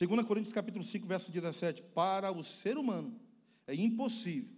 [0.00, 3.20] 2 Coríntios capítulo 5, verso 17, para o ser humano
[3.66, 4.56] é impossível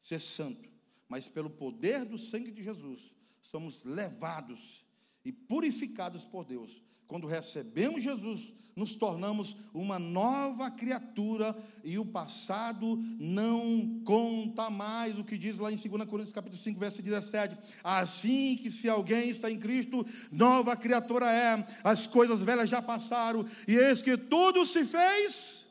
[0.00, 0.68] ser santo,
[1.08, 4.84] mas pelo poder do sangue de Jesus somos levados
[5.24, 12.98] e purificados por Deus quando recebemos Jesus, nos tornamos uma nova criatura e o passado
[13.18, 15.16] não conta mais.
[15.16, 17.56] O que diz lá em 2 Coríntios capítulo 5, verso 17.
[17.84, 21.66] Assim que se alguém está em Cristo, nova criatura é.
[21.84, 25.66] As coisas velhas já passaram e eis que tudo se fez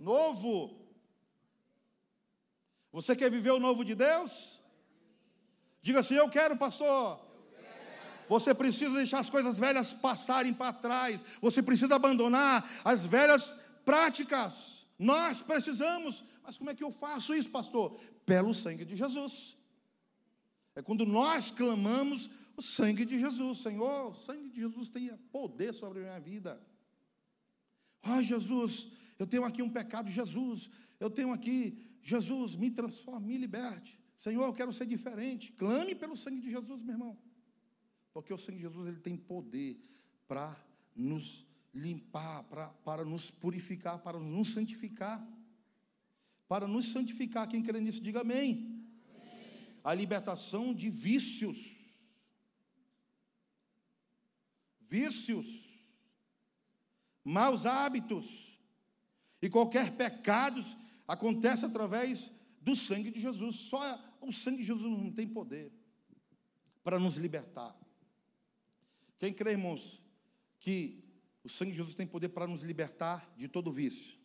[0.00, 0.76] novo.
[2.92, 4.60] Você quer viver o novo de Deus?
[5.80, 7.29] Diga assim: Eu quero, pastor.
[8.30, 11.20] Você precisa deixar as coisas velhas passarem para trás.
[11.42, 14.86] Você precisa abandonar as velhas práticas.
[14.96, 16.22] Nós precisamos.
[16.44, 17.92] Mas como é que eu faço isso, pastor?
[18.24, 19.56] Pelo sangue de Jesus.
[20.76, 23.62] É quando nós clamamos o sangue de Jesus.
[23.62, 26.64] Senhor, o sangue de Jesus tem poder sobre a minha vida.
[28.00, 30.70] Ah, oh, Jesus, eu tenho aqui um pecado, Jesus.
[31.00, 33.98] Eu tenho aqui, Jesus, me transforme, me liberte.
[34.16, 35.50] Senhor, eu quero ser diferente.
[35.54, 37.18] Clame pelo sangue de Jesus, meu irmão.
[38.12, 39.80] Porque o Senhor Jesus ele tem poder
[40.26, 40.56] para
[40.96, 45.26] nos limpar, para, para nos purificar, para nos santificar.
[46.48, 47.48] Para nos santificar.
[47.48, 48.84] Quem crê nisso, diga amém.
[49.14, 49.78] amém.
[49.84, 51.76] A libertação de vícios.
[54.80, 55.68] Vícios.
[57.24, 58.58] Maus hábitos.
[59.40, 60.60] E qualquer pecado
[61.06, 63.56] acontece através do sangue de Jesus.
[63.56, 63.80] Só
[64.20, 65.72] o sangue de Jesus não tem poder
[66.82, 67.76] para nos libertar.
[69.20, 70.02] Quem crê, irmãos,
[70.58, 71.04] que
[71.44, 74.18] o sangue de Jesus tem poder para nos libertar de todo vício?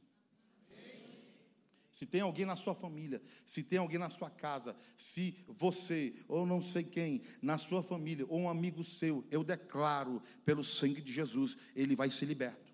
[1.92, 6.46] Se tem alguém na sua família, se tem alguém na sua casa, se você, ou
[6.46, 11.12] não sei quem, na sua família, ou um amigo seu, eu declaro pelo sangue de
[11.12, 12.74] Jesus, ele vai ser liberto.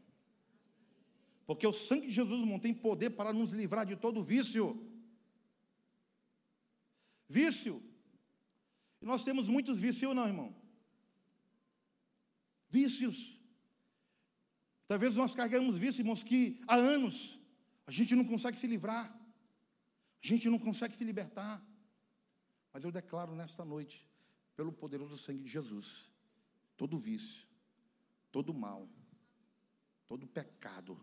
[1.48, 4.80] Porque o sangue de Jesus não tem poder para nos livrar de todo vício.
[7.28, 7.82] Vício.
[9.02, 10.61] Nós temos muitos vícios, não, irmão?
[12.72, 13.38] Vícios.
[14.88, 17.40] Talvez nós carregamos vícios, irmãos, que há anos
[17.86, 19.06] a gente não consegue se livrar,
[20.24, 21.62] a gente não consegue se libertar.
[22.74, 24.08] Mas eu declaro nesta noite,
[24.56, 26.12] pelo poderoso sangue de Jesus,
[26.78, 27.46] todo vício,
[28.32, 28.90] todo mal,
[30.08, 31.00] todo pecado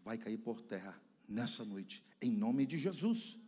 [0.00, 3.38] vai cair por terra nessa noite, em nome de Jesus.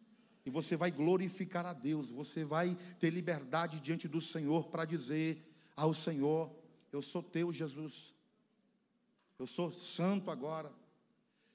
[0.44, 5.46] E você vai glorificar a Deus, você vai ter liberdade diante do Senhor para dizer
[5.76, 6.50] ao Senhor:
[6.92, 8.14] eu sou teu, Jesus.
[9.38, 10.72] Eu sou santo agora.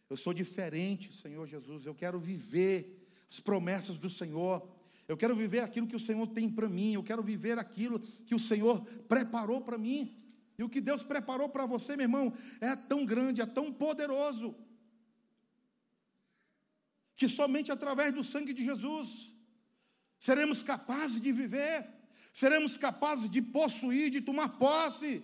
[0.10, 1.86] Eu sou diferente, Senhor Jesus.
[1.86, 4.68] Eu quero viver as promessas do Senhor.
[5.08, 6.94] Eu quero viver aquilo que o Senhor tem para mim.
[6.94, 10.16] Eu quero viver aquilo que o Senhor preparou para mim.
[10.58, 14.56] E o que Deus preparou para você, meu irmão, é tão grande, é tão poderoso,
[17.16, 19.36] que somente através do sangue de Jesus
[20.20, 21.86] seremos capazes de viver
[22.34, 25.24] seremos capazes de possuir, de tomar posse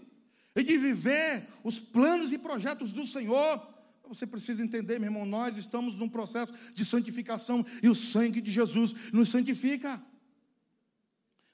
[0.56, 3.68] e de viver os planos e projetos do Senhor.
[4.08, 8.52] Você precisa entender, meu irmão, nós estamos num processo de santificação e o sangue de
[8.52, 10.02] Jesus nos santifica.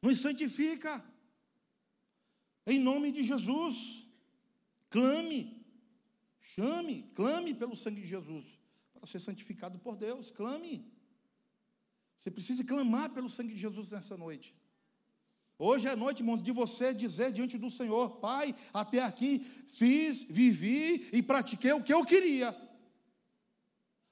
[0.01, 1.03] Nos santifica.
[2.67, 4.05] Em nome de Jesus.
[4.89, 5.65] Clame,
[6.39, 8.45] chame, clame pelo sangue de Jesus
[8.93, 10.31] para ser santificado por Deus.
[10.31, 10.91] Clame.
[12.17, 14.55] Você precisa clamar pelo sangue de Jesus nessa noite.
[15.57, 19.39] Hoje é noite, irmãos, de você dizer diante do Senhor: Pai, até aqui
[19.69, 22.55] fiz, vivi e pratiquei o que eu queria.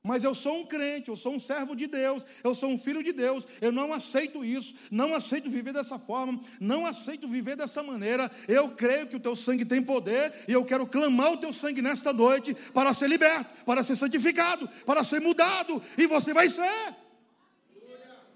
[0.06, 3.02] Mas eu sou um crente, eu sou um servo de Deus, eu sou um filho
[3.02, 7.82] de Deus, eu não aceito isso, não aceito viver dessa forma, não aceito viver dessa
[7.82, 8.30] maneira.
[8.48, 11.82] Eu creio que o teu sangue tem poder e eu quero clamar o teu sangue
[11.82, 16.96] nesta noite para ser liberto, para ser santificado, para ser mudado, e você vai ser.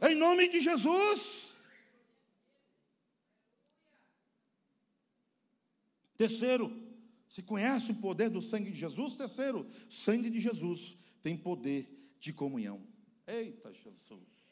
[0.02, 1.57] Em nome de Jesus.
[6.18, 6.72] Terceiro,
[7.30, 9.16] se conhece o poder do sangue de Jesus?
[9.16, 11.88] Terceiro, sangue de Jesus tem poder
[12.20, 12.82] de comunhão.
[13.28, 14.48] Eita Jesus.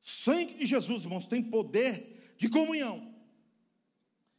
[0.00, 3.14] Sangue de Jesus, irmãos, tem poder de comunhão.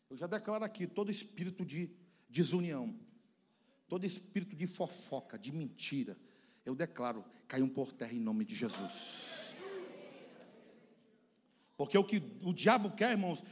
[0.09, 1.89] Eu já declaro aqui todo espírito de
[2.29, 2.99] desunião,
[3.87, 6.17] todo espírito de fofoca, de mentira,
[6.65, 9.40] eu declaro, caiam por terra em nome de Jesus.
[11.85, 13.43] Porque o que o diabo quer, irmãos,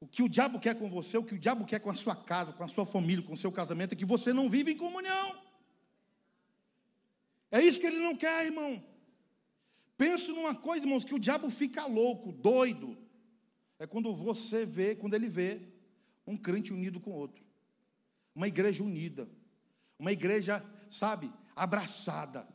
[0.00, 2.14] o que o diabo quer com você, o que o diabo quer com a sua
[2.14, 4.76] casa, com a sua família, com o seu casamento, é que você não vive em
[4.76, 5.36] comunhão.
[7.50, 8.82] É isso que ele não quer, irmão.
[9.96, 12.96] Pense numa coisa, irmãos, que o diabo fica louco, doido.
[13.78, 15.60] É quando você vê, quando ele vê
[16.26, 17.44] um crente unido com outro.
[18.34, 19.28] Uma igreja unida.
[19.98, 22.46] Uma igreja, sabe, abraçada.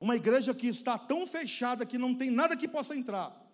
[0.00, 3.45] Uma igreja que está tão fechada que não tem nada que possa entrar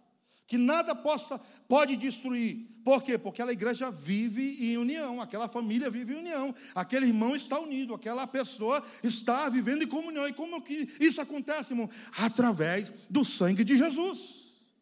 [0.52, 2.68] que nada possa pode destruir.
[2.84, 3.16] Por quê?
[3.16, 7.94] Porque aquela igreja vive em união, aquela família vive em união, aquele irmão está unido,
[7.94, 10.28] aquela pessoa está vivendo em comunhão.
[10.28, 11.88] E como que isso acontece, irmão?
[12.18, 14.74] Através do sangue de Jesus.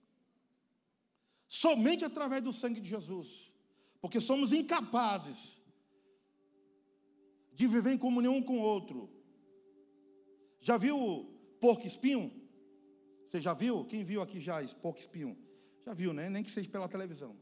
[1.47, 3.53] Somente através do sangue de Jesus.
[4.01, 5.61] Porque somos incapazes
[7.53, 9.09] de viver em comunhão um com o outro.
[10.59, 12.29] Já viu porco espinho?
[13.25, 13.85] Você já viu?
[13.85, 15.39] Quem viu aqui já porco espinho?
[15.85, 16.29] Já viu, né?
[16.29, 17.37] Nem que seja pela televisão.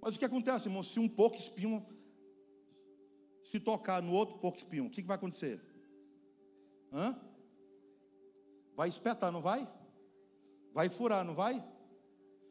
[0.00, 0.82] Mas o que acontece, irmão?
[0.82, 1.84] Se um porco espinho
[3.42, 5.60] se tocar no outro porco espinho, o que, vai acontecer?
[6.92, 7.18] Hã?
[8.74, 9.68] Vai espetar, não vai?
[10.72, 11.62] Vai furar, não vai?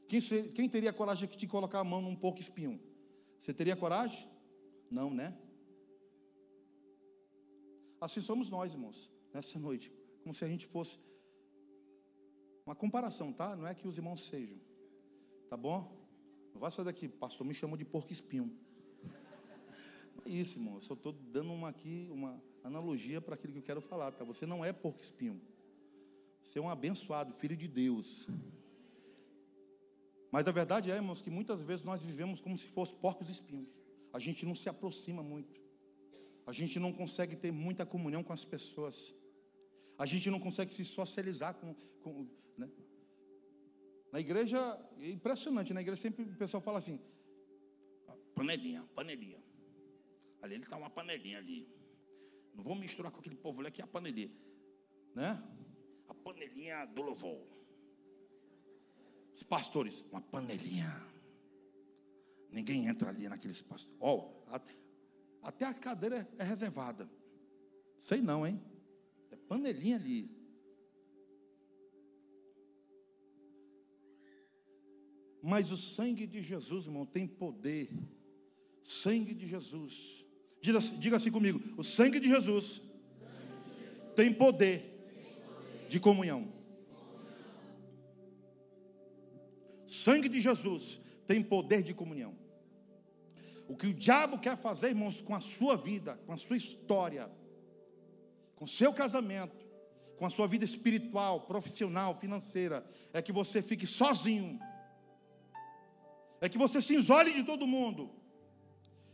[0.07, 0.21] Quem,
[0.53, 2.79] quem teria coragem de colocar a mão num porco espinho?
[3.39, 4.29] Você teria coragem?
[4.89, 5.37] Não, né?
[7.99, 9.91] Assim somos nós, irmãos, nessa noite.
[10.23, 10.99] Como se a gente fosse
[12.71, 13.53] uma comparação, tá?
[13.53, 14.57] Não é que os irmãos sejam.
[15.49, 15.91] Tá bom?
[16.53, 18.49] Não vai sair daqui, pastor me chamou de porco espinho.
[20.25, 20.75] É isso, irmão.
[20.75, 24.23] Eu só estou dando uma aqui, uma analogia para aquilo que eu quero falar, tá?
[24.23, 25.41] Você não é porco espinho.
[26.41, 28.29] Você é um abençoado, filho de Deus.
[30.31, 33.77] Mas a verdade é, irmãos, que muitas vezes nós vivemos como se fossem porcos espinhos.
[34.13, 35.59] A gente não se aproxima muito.
[36.47, 39.13] A gente não consegue ter muita comunhão com as pessoas.
[40.01, 41.75] A gente não consegue se socializar com.
[42.01, 42.67] com né?
[44.11, 44.57] Na igreja,
[44.99, 46.99] é impressionante, na igreja sempre o pessoal fala assim:
[48.07, 49.39] ah, panelinha, panelinha.
[50.41, 51.69] Ali ele está uma panelinha ali.
[52.55, 54.31] Não vou misturar com aquele povo ali que é a panelinha.
[55.13, 55.39] Né?
[56.07, 57.45] A panelinha do louvor.
[59.35, 60.89] Os pastores, uma panelinha.
[62.49, 63.99] Ninguém entra ali naqueles pastores.
[63.99, 64.31] Oh,
[65.43, 67.07] até a cadeira é reservada.
[67.99, 68.59] Sei não, hein?
[69.37, 70.29] Panelinha ali.
[75.41, 77.89] Mas o sangue de Jesus, irmão, tem poder.
[78.83, 80.25] Sangue de Jesus.
[80.61, 82.81] Diga, diga assim comigo: o sangue de Jesus
[84.15, 84.83] tem poder
[85.89, 86.51] de comunhão.
[89.85, 92.37] Sangue de Jesus tem poder de comunhão.
[93.67, 97.29] O que o diabo quer fazer, irmãos, com a sua vida, com a sua história,
[98.61, 99.57] com seu casamento,
[100.17, 104.59] com a sua vida espiritual, profissional, financeira, é que você fique sozinho.
[106.39, 108.11] É que você se isole de todo mundo.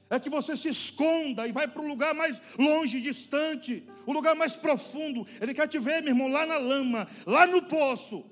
[0.09, 4.13] É que você se esconda e vai para um lugar mais longe, distante, o um
[4.13, 5.25] lugar mais profundo.
[5.39, 8.29] Ele quer te ver, meu irmão, lá na lama, lá no poço.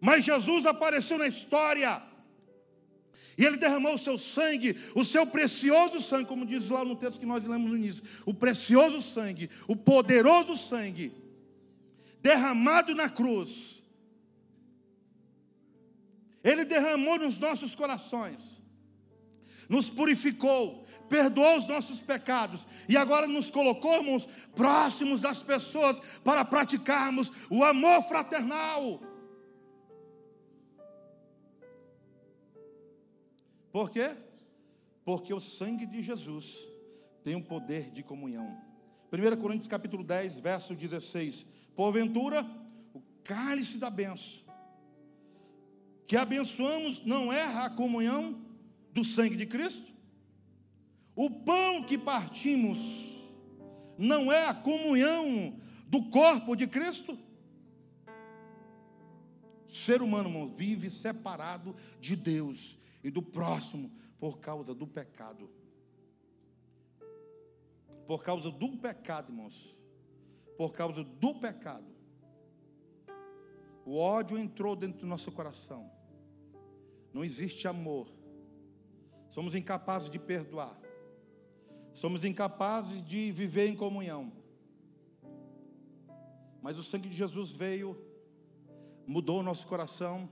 [0.00, 2.07] Mas Jesus apareceu na história
[3.38, 7.20] e ele derramou o seu sangue, o seu precioso sangue, como diz lá no texto
[7.20, 11.12] que nós lemos no início: o precioso sangue, o poderoso sangue,
[12.20, 13.84] derramado na cruz.
[16.42, 18.60] Ele derramou nos nossos corações,
[19.68, 24.02] nos purificou, perdoou os nossos pecados e agora nos colocou,
[24.56, 29.00] próximos das pessoas para praticarmos o amor fraternal.
[33.78, 34.12] Por quê?
[35.04, 36.66] Porque o sangue de Jesus
[37.22, 38.60] tem um poder de comunhão.
[39.12, 41.46] 1 Coríntios capítulo 10, verso 16.
[41.76, 42.44] Porventura,
[42.92, 44.42] o cálice da benção
[46.08, 48.44] que abençoamos não é a comunhão
[48.92, 49.92] do sangue de Cristo?
[51.14, 53.12] O pão que partimos
[53.96, 55.56] não é a comunhão
[55.86, 57.16] do corpo de Cristo?
[59.68, 65.50] O ser humano irmão, vive separado de Deus e do próximo por causa do pecado.
[68.06, 69.78] Por causa do pecado, irmãos.
[70.56, 71.86] Por causa do pecado.
[73.84, 75.90] O ódio entrou dentro do nosso coração.
[77.12, 78.08] Não existe amor.
[79.28, 80.78] Somos incapazes de perdoar.
[81.92, 84.32] Somos incapazes de viver em comunhão.
[86.62, 87.96] Mas o sangue de Jesus veio,
[89.06, 90.28] mudou o nosso coração,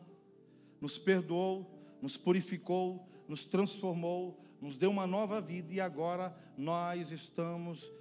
[0.80, 7.92] nos perdoou, nos purificou, nos transformou, nos deu uma nova vida e agora nós estamos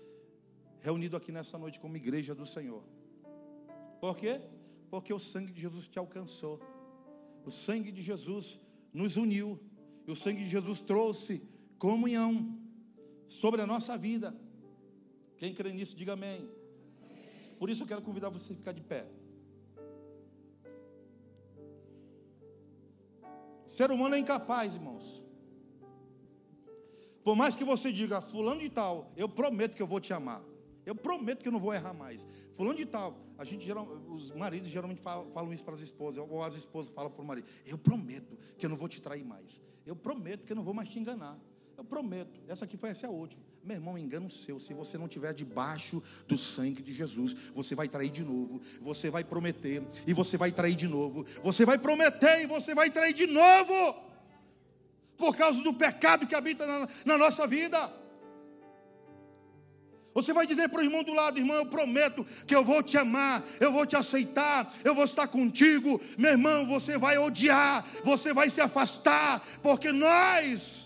[0.80, 2.84] reunidos aqui nessa noite como igreja do Senhor.
[4.00, 4.42] Por quê?
[4.90, 6.60] Porque o sangue de Jesus te alcançou.
[7.46, 8.60] O sangue de Jesus
[8.94, 9.60] nos uniu.
[10.08, 11.42] E o sangue de Jesus trouxe
[11.78, 12.60] comunhão
[13.28, 14.36] sobre a nossa vida.
[15.38, 16.48] Quem crê nisso, diga amém.
[17.58, 19.08] Por isso eu quero convidar você a ficar de pé.
[23.76, 25.22] O ser humano é incapaz, irmãos.
[27.26, 30.42] Por mais que você diga, fulano de tal, eu prometo que eu vou te amar.
[30.86, 32.26] Eu prometo que eu não vou errar mais.
[32.54, 36.26] Fulano de tal, a gente geral, os maridos geralmente falam, falam isso para as esposas,
[36.30, 39.26] ou as esposas falam para o marido: Eu prometo que eu não vou te trair
[39.26, 39.60] mais.
[39.86, 41.38] Eu prometo que eu não vou mais te enganar.
[41.78, 42.40] Eu prometo.
[42.48, 43.44] Essa aqui foi essa a última.
[43.66, 44.60] Meu irmão, engano seu.
[44.60, 48.62] Se você não tiver debaixo do sangue de Jesus, você vai trair de novo.
[48.80, 51.26] Você vai prometer e você vai trair de novo.
[51.42, 53.96] Você vai prometer e você vai trair de novo.
[55.18, 57.92] Por causa do pecado que habita na, na nossa vida.
[60.14, 63.00] Você vai dizer para o irmão do lado, irmão, eu prometo que eu vou te
[63.00, 66.00] amar, eu vou te aceitar, eu vou estar contigo.
[66.20, 70.85] Meu irmão, você vai odiar, você vai se afastar, porque nós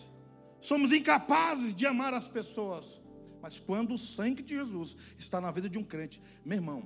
[0.59, 3.01] somos incapazes de amar as pessoas.
[3.41, 6.83] Mas quando o sangue de Jesus está na vida de um crente, meu irmão,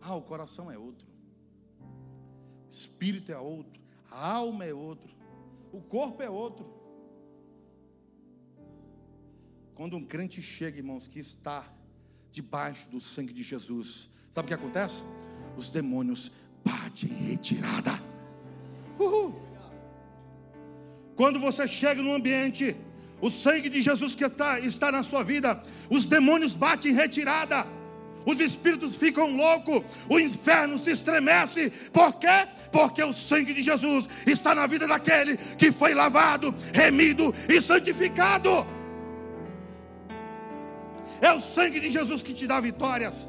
[0.00, 1.06] ah, o coração é outro,
[1.80, 5.14] o espírito é outro, a alma é outro,
[5.72, 6.74] o corpo é outro.
[9.74, 11.66] Quando um crente chega, irmãos, que está
[12.32, 15.02] debaixo do sangue de Jesus, sabe o que acontece?
[15.56, 16.32] Os demônios
[16.64, 17.92] batem em retirada.
[18.98, 19.34] Uhul.
[21.16, 22.76] Quando você chega num ambiente,
[23.20, 25.60] o sangue de Jesus que está, está na sua vida,
[25.90, 27.66] os demônios batem em retirada
[28.26, 31.70] os espíritos ficam loucos, o inferno se estremece.
[31.92, 32.48] Por quê?
[32.72, 38.66] Porque o sangue de Jesus está na vida daquele que foi lavado, remido e santificado.
[41.20, 43.28] É o sangue de Jesus que te dá vitórias.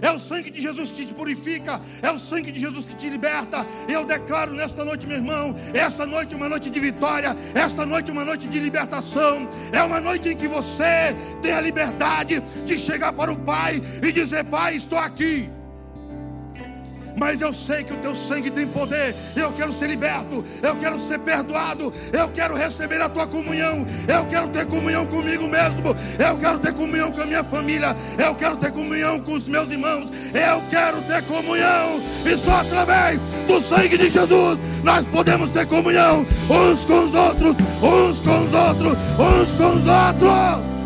[0.00, 1.80] É o sangue de Jesus que te purifica.
[2.02, 3.66] É o sangue de Jesus que te liberta.
[3.88, 7.34] Eu declaro nesta noite, meu irmão, esta noite é uma noite de vitória.
[7.54, 9.48] Esta noite é uma noite de libertação.
[9.72, 14.12] É uma noite em que você tem a liberdade de chegar para o Pai e
[14.12, 15.57] dizer: Pai, estou aqui
[17.18, 19.14] mas eu sei que o teu sangue tem poder.
[19.36, 24.24] Eu quero ser liberto, eu quero ser perdoado, eu quero receber a tua comunhão, eu
[24.26, 28.56] quero ter comunhão comigo mesmo, eu quero ter comunhão com a minha família, eu quero
[28.56, 32.00] ter comunhão com os meus irmãos, eu quero ter comunhão.
[32.24, 34.58] E só através do sangue de Jesus.
[34.84, 39.86] Nós podemos ter comunhão uns com os outros, uns com os outros, uns com os
[39.86, 40.77] outros.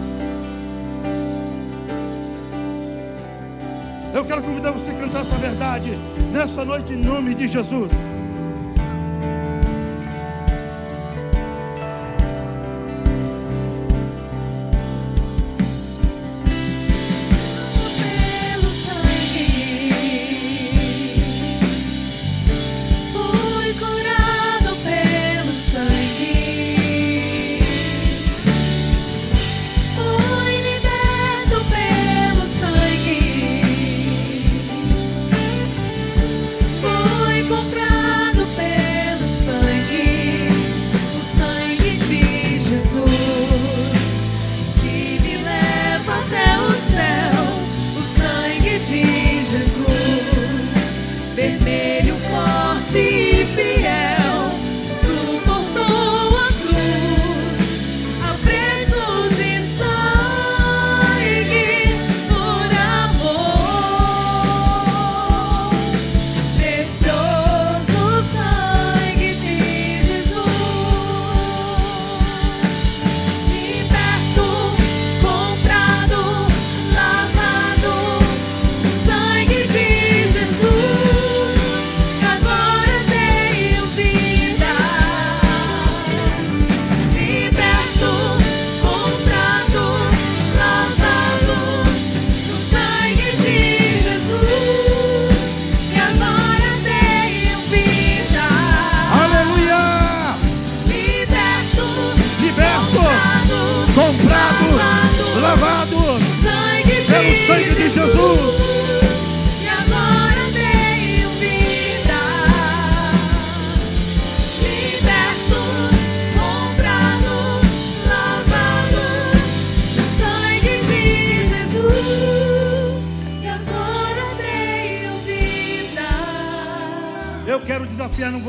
[4.23, 5.91] Eu quero convidar você a cantar essa verdade
[6.33, 7.91] nessa noite em nome de Jesus.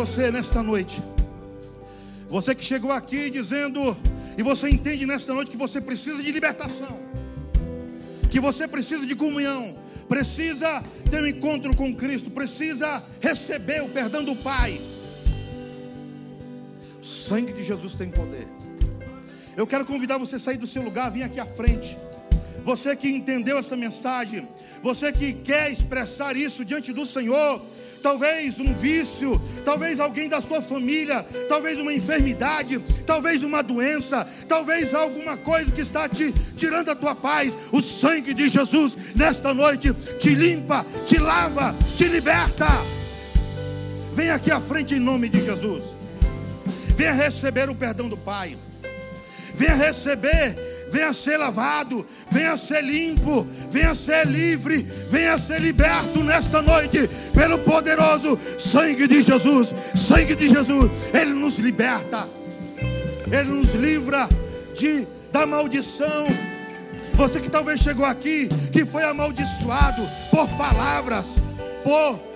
[0.05, 1.01] Você nesta noite.
[2.27, 3.79] Você que chegou aqui dizendo,
[4.37, 6.99] e você entende nesta noite que você precisa de libertação,
[8.29, 9.77] que você precisa de comunhão,
[10.09, 14.81] precisa ter um encontro com Cristo, precisa receber o perdão do Pai.
[17.01, 18.45] O sangue de Jesus tem poder.
[19.55, 21.97] Eu quero convidar você a sair do seu lugar, vir aqui à frente.
[22.65, 24.49] Você que entendeu essa mensagem,
[24.81, 27.61] você que quer expressar isso diante do Senhor,
[28.03, 34.93] talvez um vício, talvez alguém da sua família, talvez uma enfermidade, talvez uma doença, talvez
[34.93, 37.53] alguma coisa que está te tirando a tua paz.
[37.71, 42.67] O sangue de Jesus nesta noite te limpa, te lava, te liberta.
[44.13, 45.81] Vem aqui à frente em nome de Jesus.
[46.95, 48.55] Venha receber o perdão do Pai.
[49.55, 50.55] Venha receber,
[50.93, 57.57] venha ser lavado, venha ser limpo, venha ser livre, venha ser liberto nesta noite pelo
[57.57, 59.73] poderoso sangue de Jesus.
[59.95, 62.29] Sangue de Jesus, ele nos liberta.
[63.25, 64.29] Ele nos livra
[64.75, 66.27] de da maldição.
[67.15, 71.25] Você que talvez chegou aqui, que foi amaldiçoado por palavras,
[71.83, 72.32] por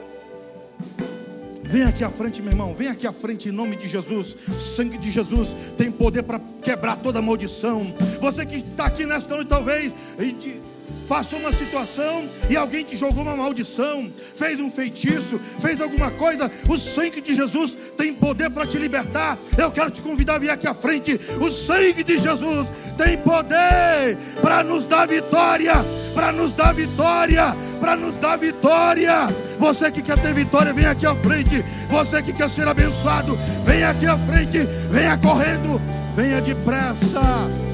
[1.70, 2.74] Vem aqui à frente, meu irmão.
[2.74, 4.36] Vem aqui à frente em nome de Jesus.
[4.50, 7.94] O sangue de Jesus tem poder para quebrar toda maldição.
[8.22, 10.62] Você que está aqui nesta noite, talvez, e de-
[11.08, 16.50] passou uma situação e alguém te jogou uma maldição, fez um feitiço, fez alguma coisa.
[16.68, 19.38] O sangue de Jesus tem poder para te libertar.
[19.58, 21.20] Eu quero te convidar a vir aqui à frente.
[21.42, 25.74] O sangue de Jesus tem poder para nos dar vitória,
[26.14, 29.14] para nos dar vitória, para nos dar vitória.
[29.60, 31.64] Você que quer ter vitória, vem aqui à frente.
[31.90, 34.60] Você que quer ser abençoado, vem aqui à frente.
[34.92, 35.82] Venha correndo,
[36.16, 37.68] venha depressa.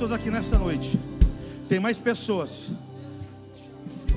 [0.00, 0.98] Pessoas aqui nesta noite.
[1.68, 2.70] Tem mais pessoas.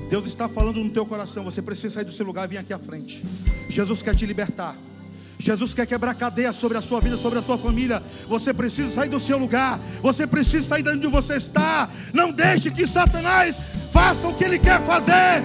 [0.08, 1.44] Deus está falando no teu coração.
[1.44, 3.22] Você precisa sair do seu lugar e vir aqui à frente.
[3.68, 4.74] Jesus quer te libertar.
[5.38, 8.02] Jesus quer quebrar cadeia sobre a sua vida, sobre a sua família.
[8.28, 9.78] Você precisa sair do seu lugar.
[10.00, 11.86] Você precisa sair de onde você está.
[12.14, 13.54] Não deixe que Satanás
[13.92, 15.44] faça o que ele quer fazer.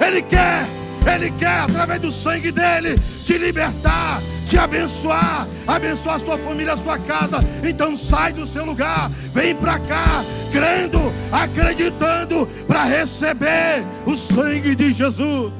[0.00, 0.66] Ele quer,
[1.12, 6.76] Ele quer, através do sangue dele, te libertar, te abençoar, abençoar a sua família, a
[6.76, 7.38] sua casa.
[7.62, 10.98] Então sai do seu lugar, vem para cá, crendo,
[11.30, 15.52] acreditando, para receber o sangue de Jesus.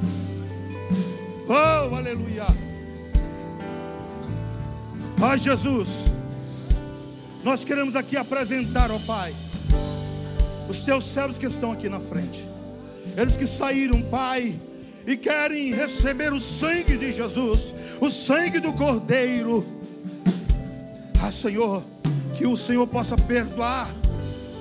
[1.46, 2.46] Oh, aleluia.
[5.20, 5.88] Ó Jesus,
[7.42, 9.34] nós queremos aqui apresentar, ó Pai,
[10.68, 12.48] os teus servos que estão aqui na frente.
[13.16, 14.58] Eles que saíram, Pai,
[15.06, 19.66] e querem receber o sangue de Jesus, o sangue do Cordeiro.
[21.22, 21.82] Ah, Senhor,
[22.36, 23.88] que o Senhor possa perdoar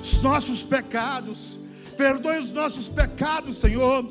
[0.02, 1.60] os nossos pecados.
[1.98, 4.04] Perdoe os nossos pecados, Senhor.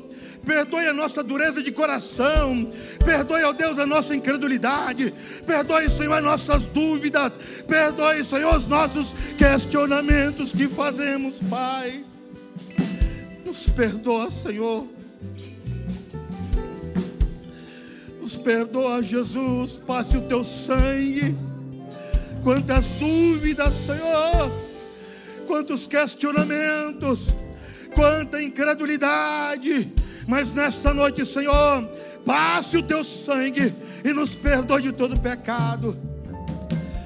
[0.45, 2.71] Perdoe a nossa dureza de coração.
[3.03, 5.13] Perdoe, ó Deus, a nossa incredulidade.
[5.45, 7.63] Perdoe, Senhor, as nossas dúvidas.
[7.67, 12.03] Perdoe, Senhor, os nossos questionamentos que fazemos, Pai.
[13.45, 14.87] Nos perdoa, Senhor.
[18.33, 19.77] Nos perdoa, Jesus.
[19.85, 21.37] Passe o teu sangue.
[22.41, 24.51] Quantas dúvidas, Senhor.
[25.45, 27.35] Quantos questionamentos.
[27.93, 29.93] Quanta incredulidade.
[30.27, 31.87] Mas nessa noite, Senhor,
[32.25, 33.71] passe o teu sangue
[34.03, 35.95] e nos perdoe de todo pecado.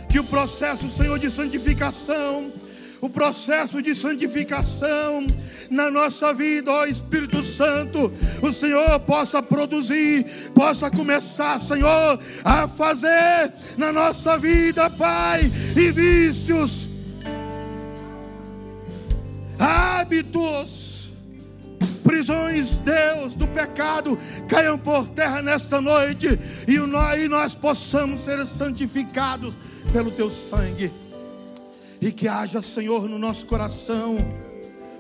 [0.10, 2.54] Que o processo, Senhor, de santificação
[3.02, 5.26] o processo de santificação
[5.70, 13.54] na nossa vida, ó Espírito Santo, o Senhor possa produzir, possa começar, Senhor, a fazer
[13.78, 16.90] na nossa vida, Pai, e vícios,
[19.60, 21.12] hábitos,
[22.04, 24.18] prisões, Deus, do pecado,
[24.48, 26.28] caiam por terra nesta noite
[26.68, 29.56] e nós, e nós possamos ser santificados
[29.92, 30.92] pelo Teu sangue.
[32.00, 34.18] E que haja, Senhor, no nosso coração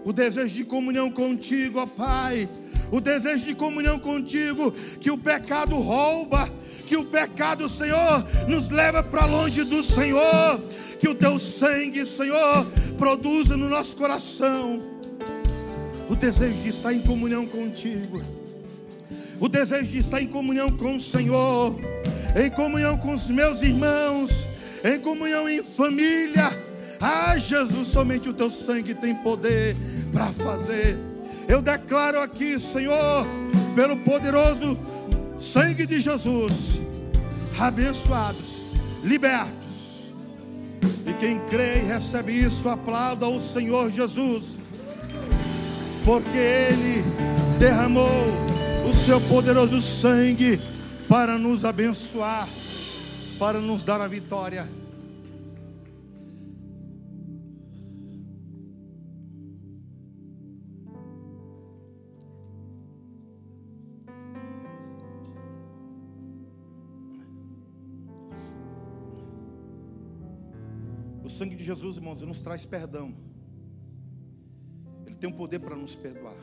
[0.08, 2.48] o desejo de comunhão contigo, ó Pai.
[2.90, 4.72] O desejo de comunhão contigo,
[5.02, 6.50] que o pecado rouba,
[6.88, 10.62] que o pecado, Senhor, nos leva para longe do Senhor,
[10.98, 12.66] que o teu sangue, Senhor,
[12.98, 14.82] produza no nosso coração
[16.10, 18.22] o desejo de estar em comunhão contigo,
[19.42, 21.76] o desejo de estar em comunhão com o Senhor,
[22.42, 24.48] em comunhão com os meus irmãos,
[24.86, 26.67] em comunhão em família.
[27.00, 29.76] Ah, Jesus, somente o teu sangue tem poder
[30.12, 30.98] para fazer.
[31.48, 33.26] Eu declaro aqui, Senhor,
[33.76, 34.78] pelo poderoso
[35.38, 36.80] sangue de Jesus,
[37.60, 38.66] abençoados,
[39.04, 39.56] libertos.
[41.06, 44.60] E quem crê e recebe isso, aplauda o Senhor Jesus,
[46.04, 47.04] porque Ele
[47.60, 48.26] derramou
[48.90, 50.60] o seu poderoso sangue
[51.08, 52.48] para nos abençoar,
[53.40, 54.68] para nos dar a vitória.
[71.38, 73.14] Sangue de Jesus, irmãos, nos traz perdão.
[75.06, 76.36] Ele tem um poder para nos perdoar.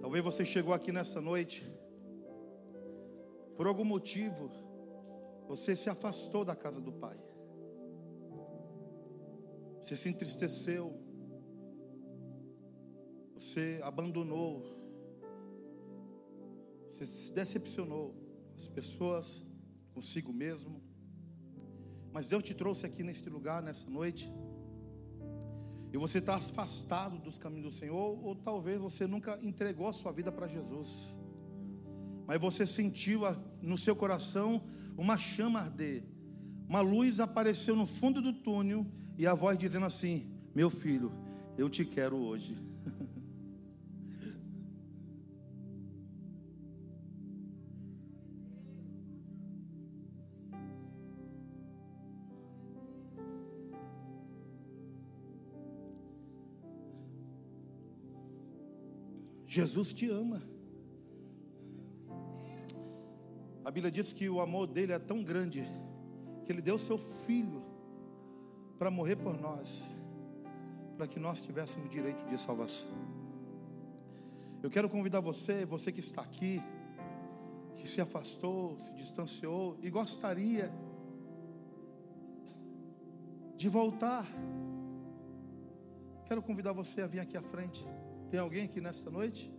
[0.00, 1.66] Talvez você chegou aqui nessa noite,
[3.56, 4.48] por algum motivo,
[5.48, 7.18] você se afastou da casa do Pai.
[9.80, 10.96] Você se entristeceu.
[13.34, 14.62] Você abandonou.
[16.88, 19.46] Você se decepcionou com as pessoas,
[19.92, 20.81] consigo mesmo.
[22.12, 24.30] Mas Deus te trouxe aqui neste lugar, nessa noite.
[25.92, 30.12] E você está afastado dos caminhos do Senhor, ou talvez você nunca entregou a sua
[30.12, 31.18] vida para Jesus.
[32.26, 33.22] Mas você sentiu
[33.60, 34.62] no seu coração
[34.96, 36.04] uma chama arder.
[36.68, 38.86] Uma luz apareceu no fundo do túnel
[39.18, 41.12] e a voz dizendo assim: Meu filho,
[41.58, 42.56] eu te quero hoje.
[59.52, 60.40] Jesus te ama.
[63.62, 65.62] A Bíblia diz que o amor dele é tão grande
[66.42, 67.62] que ele deu seu filho
[68.78, 69.92] para morrer por nós,
[70.96, 72.88] para que nós tivéssemos direito de salvação.
[74.62, 76.58] Eu quero convidar você, você que está aqui,
[77.76, 80.72] que se afastou, se distanciou e gostaria
[83.54, 84.26] de voltar.
[86.24, 87.86] Quero convidar você a vir aqui à frente.
[88.32, 89.52] Tem alguém aqui nesta noite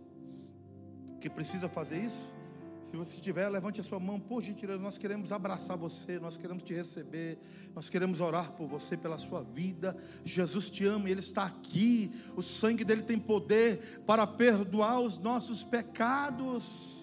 [1.20, 2.34] que precisa fazer isso?
[2.82, 4.80] Se você tiver, levante a sua mão, por gentileza.
[4.80, 7.38] Nós queremos abraçar você, nós queremos te receber,
[7.72, 9.96] nós queremos orar por você, pela sua vida.
[10.24, 12.10] Jesus te ama, Ele está aqui.
[12.34, 16.93] O sangue dele tem poder para perdoar os nossos pecados.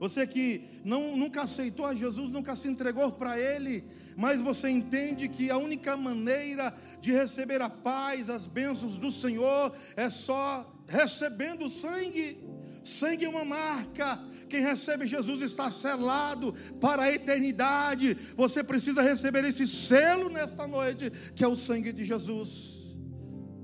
[0.00, 3.84] Você que não, nunca aceitou a Jesus, nunca se entregou para Ele,
[4.16, 9.72] mas você entende que a única maneira de receber a paz, as bênçãos do Senhor,
[9.96, 12.38] é só recebendo o sangue.
[12.82, 14.20] Sangue é uma marca.
[14.48, 18.14] Quem recebe Jesus está selado para a eternidade.
[18.36, 22.94] Você precisa receber esse selo nesta noite, que é o sangue de Jesus,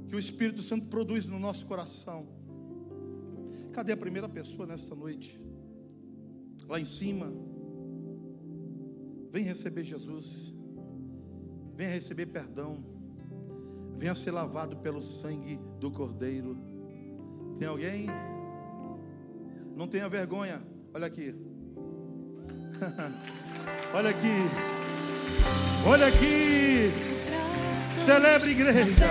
[0.08, 2.26] que o Espírito Santo produz no nosso coração.
[3.72, 5.49] Cadê a primeira pessoa nesta noite?
[6.70, 7.26] Lá em cima.
[9.32, 10.54] Vem receber Jesus.
[11.74, 12.84] Venha receber perdão.
[13.98, 16.56] Venha ser lavado pelo sangue do Cordeiro.
[17.58, 18.06] Tem alguém?
[19.76, 20.62] Não tenha vergonha.
[20.94, 21.34] Olha aqui.
[23.92, 24.36] Olha aqui.
[25.88, 26.92] Olha aqui.
[27.82, 29.06] Celebre igreja.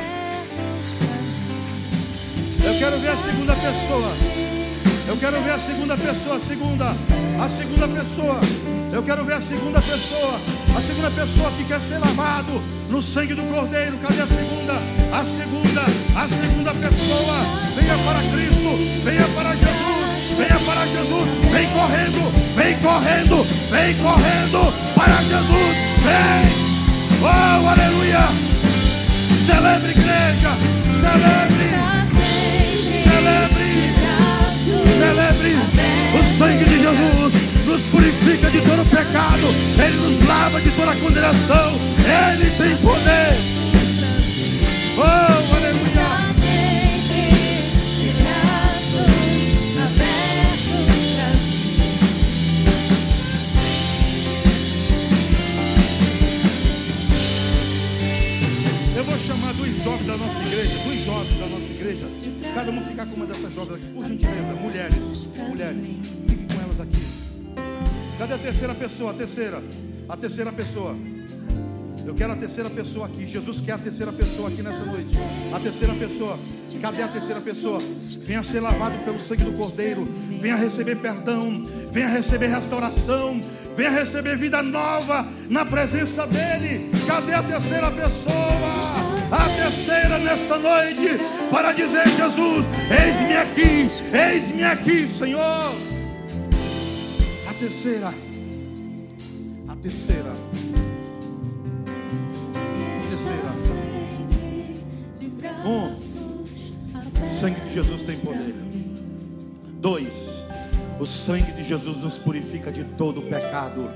[2.65, 4.48] Eu quero ver a segunda pessoa.
[5.09, 8.39] Eu quero ver a segunda pessoa, a segunda, a segunda pessoa.
[8.93, 10.39] Eu quero ver a segunda pessoa,
[10.77, 13.97] a segunda pessoa que quer ser lavado no sangue do Cordeiro.
[13.97, 14.73] Cadê a segunda?
[15.11, 15.81] A segunda,
[16.15, 17.35] a segunda pessoa.
[17.73, 21.27] Venha para Cristo, venha para Jesus, venha para Jesus.
[21.49, 25.75] Vem correndo, vem correndo, vem correndo para Jesus.
[26.05, 26.69] Vem!
[27.23, 28.27] Oh, aleluia!
[29.43, 30.51] Celebre, igreja.
[31.01, 31.88] Celebre.
[34.59, 35.55] Celebre.
[36.13, 37.33] O sangue de Jesus
[37.65, 39.47] nos purifica de todo pecado.
[39.81, 41.79] Ele nos lava de toda condenação.
[42.33, 43.37] Ele tem poder.
[44.97, 45.58] Oh,
[62.53, 64.53] Cada um ficar com uma dessas jovens aqui, por gentileza.
[64.61, 65.85] Mulheres, mulheres,
[66.27, 66.97] fiquem com elas aqui.
[68.17, 69.11] Cadê a terceira pessoa?
[69.11, 69.63] A terceira,
[70.09, 70.95] a terceira pessoa.
[72.05, 73.27] Eu quero a terceira pessoa aqui.
[73.27, 75.17] Jesus quer a terceira pessoa aqui nessa noite.
[75.53, 76.39] A terceira pessoa.
[76.81, 77.81] Cadê a terceira pessoa?
[78.25, 80.07] Venha ser lavado pelo sangue do Cordeiro.
[80.41, 81.67] Venha receber perdão.
[81.91, 83.39] Venha receber restauração.
[83.77, 86.89] Venha receber vida nova na presença dEle.
[87.05, 89.08] Cadê a terceira pessoa?
[89.31, 91.17] A terceira nesta noite.
[91.51, 93.89] Para dizer: Jesus, eis-me aqui.
[94.15, 95.75] Eis-me aqui, Senhor.
[97.47, 98.13] A terceira.
[99.67, 100.35] A terceira.
[103.59, 104.09] Sempre
[105.19, 106.27] de braços
[107.21, 108.55] O sangue de Jesus tem poder.
[109.79, 110.45] Dois,
[110.99, 113.89] o sangue de Jesus nos purifica de todo o pecado.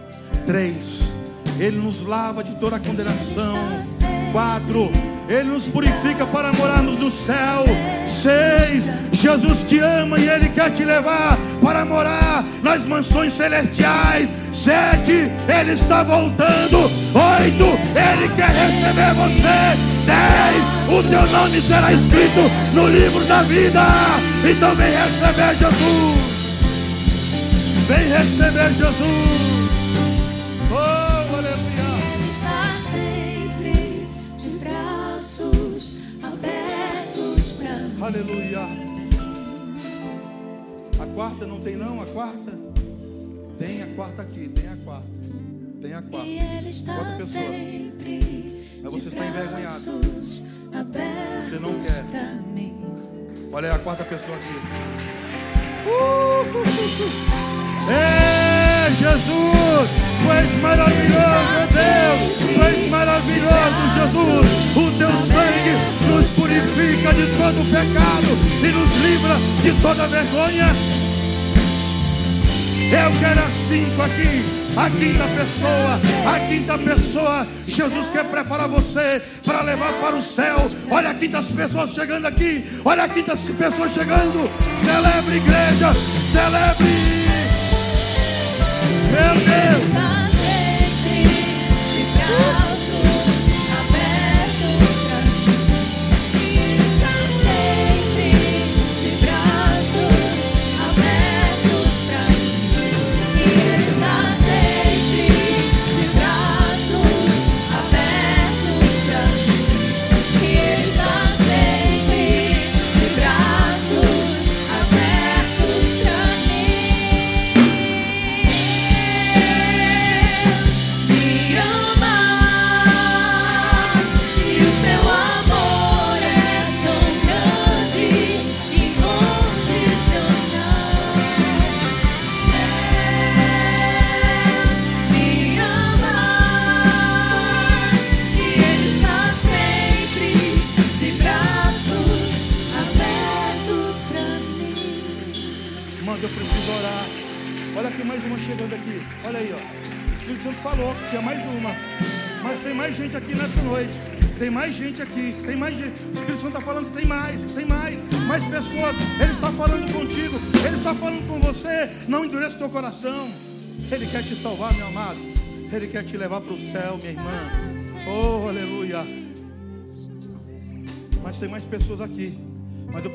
[0.45, 1.01] Três,
[1.59, 3.55] ele nos lava de toda a condenação.
[4.31, 4.89] Quatro,
[5.27, 7.65] ele nos purifica para morarmos no céu.
[8.05, 14.29] Seis, Jesus te ama e ele quer te levar para morar nas mansões celestiais.
[14.51, 16.77] Sete, ele está voltando.
[16.79, 17.65] Oito,
[17.95, 19.93] ele quer receber você.
[20.05, 23.83] Dez, o teu nome será escrito no livro da vida.
[24.43, 26.33] Então vem receber Jesus.
[27.87, 29.42] Vem receber Jesus.
[38.03, 38.59] Aleluia.
[40.99, 42.01] A quarta não tem não?
[42.01, 42.51] A quarta?
[43.57, 45.07] Tem a quarta aqui, tem a quarta.
[45.81, 46.27] Tem a quarta.
[46.27, 47.45] Outra pessoa.
[48.83, 49.79] Mas você está envergonhado.
[51.41, 52.05] Você não quer.
[53.53, 54.47] Olha aí a quarta pessoa aqui.
[55.87, 57.89] Uh, uh, uh, uh.
[57.89, 60.02] É Jesus!
[60.23, 62.37] Tu és maravilhoso, Deus!
[62.39, 64.77] Tu és maravilhoso, Jesus!
[64.77, 65.75] O teu sangue
[66.07, 70.69] nos purifica de todo pecado e nos livra de toda vergonha.
[72.89, 74.63] Eu quero as cinco aqui.
[74.75, 75.99] A quinta pessoa,
[76.33, 80.55] a quinta pessoa, Jesus quer preparar você para levar para o céu.
[80.89, 84.49] Olha a quintas pessoas chegando aqui, olha a quintas pessoas chegando.
[84.83, 85.93] Celebre, igreja,
[86.31, 87.22] celebre.
[89.13, 90.32] Meu Deus,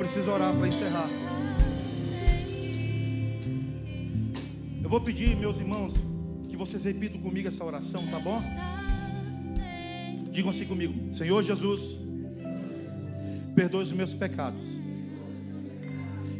[0.08, 1.06] preciso orar para encerrar.
[4.82, 5.96] Eu vou pedir, meus irmãos,
[6.48, 8.40] que vocês repitam comigo essa oração, tá bom?
[10.32, 11.98] Digam assim comigo: Senhor Jesus,
[13.54, 14.80] perdoe os meus pecados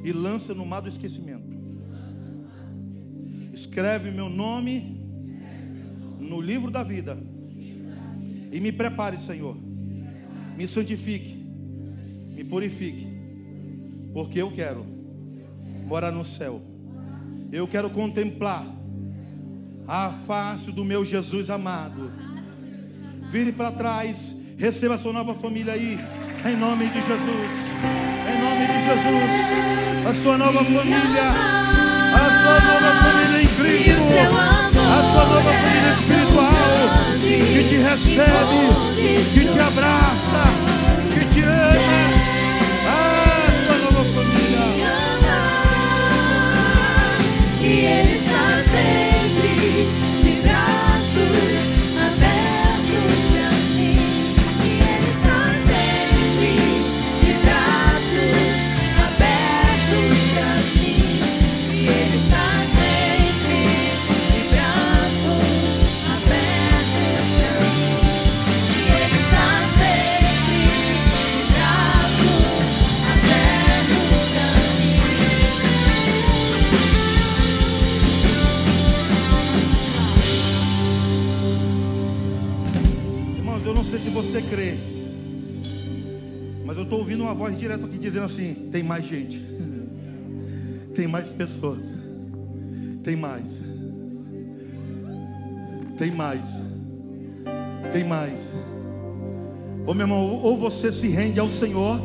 [0.02, 1.46] e lança no mar do esquecimento.
[3.52, 4.98] Escreve meu nome
[6.18, 7.18] no livro da vida
[8.50, 9.54] e me prepare, Senhor.
[10.56, 11.36] Me santifique,
[12.34, 13.07] me purifique,
[14.12, 14.84] porque eu quero
[15.86, 16.62] morar no céu.
[17.52, 18.66] Eu quero contemplar
[19.86, 22.10] a face do meu Jesus amado.
[23.30, 25.96] Vire para trás Receba a sua nova família aí,
[26.44, 27.50] em nome de Jesus.
[28.26, 30.04] Em nome de Jesus.
[30.04, 31.28] A sua nova família.
[32.12, 34.16] A sua nova família em Cristo.
[34.74, 36.58] A sua nova família espiritual.
[37.22, 38.60] Que te recebe,
[39.22, 40.57] que te abraça,
[84.38, 84.78] você crê,
[86.64, 89.42] mas eu estou ouvindo uma voz direto aqui dizendo assim: tem mais gente,
[90.94, 91.80] tem mais pessoas,
[93.02, 93.44] tem mais,
[95.96, 96.42] tem mais,
[97.90, 98.52] tem mais.
[99.86, 102.00] Ô meu irmão, ou você se rende ao Senhor,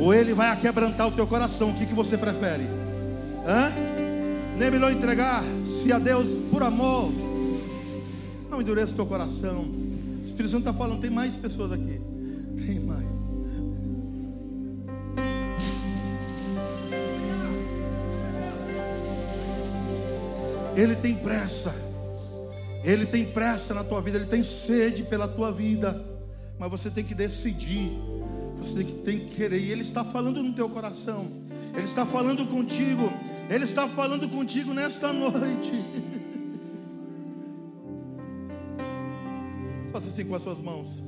[0.00, 1.70] ou Ele vai aquebrantar o teu coração.
[1.70, 2.64] O que, que você prefere?
[3.46, 3.70] Hã?
[4.58, 7.12] Nem melhor entregar, se a Deus por amor,
[8.50, 9.86] não endureça o teu coração.
[10.26, 12.00] Espírito Santo está falando, tem mais pessoas aqui.
[12.56, 13.06] Tem mais.
[20.76, 21.74] Ele tem pressa.
[22.84, 26.04] Ele tem pressa na tua vida, ele tem sede pela tua vida.
[26.58, 27.90] Mas você tem que decidir.
[28.58, 29.60] Você tem que querer.
[29.60, 31.26] E ele está falando no teu coração.
[31.74, 33.10] Ele está falando contigo.
[33.48, 35.72] Ele está falando contigo nesta noite.
[40.16, 41.04] Assim com as suas mãos.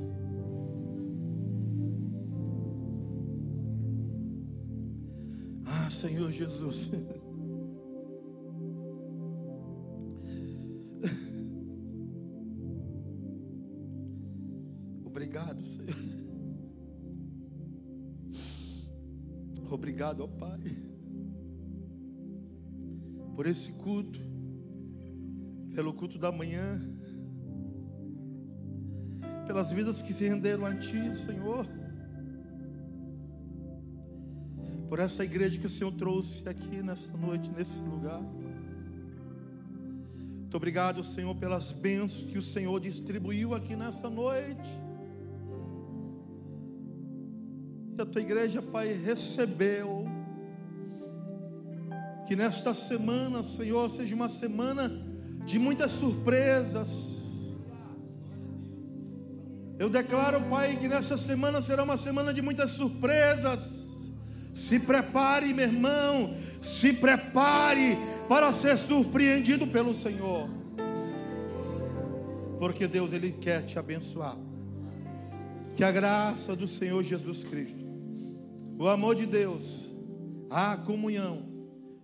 [5.65, 6.91] Ah, Senhor Jesus.
[15.03, 15.89] Obrigado, Senhor.
[19.71, 20.59] Obrigado, ó Pai,
[23.35, 24.19] por esse culto,
[25.73, 26.79] pelo culto da manhã
[29.49, 31.65] pelas vidas que se renderam a Ti, Senhor.
[34.87, 38.21] Por essa igreja que o Senhor trouxe aqui nessa noite, nesse lugar.
[38.21, 44.69] Muito obrigado, Senhor, pelas bênçãos que o Senhor distribuiu aqui nessa noite.
[47.97, 50.05] E a tua igreja, Pai, recebeu.
[52.27, 54.91] Que nesta semana, Senhor, seja uma semana
[55.43, 57.08] de muitas surpresas.
[59.79, 64.11] Eu declaro, Pai, que nessa semana será uma semana de muitas surpresas.
[64.53, 70.49] Se prepare, meu irmão, se prepare para ser surpreendido pelo Senhor.
[72.59, 74.37] Porque Deus ele quer te abençoar.
[75.77, 77.79] Que a graça do Senhor Jesus Cristo,
[78.77, 79.95] o amor de Deus,
[80.49, 81.41] a comunhão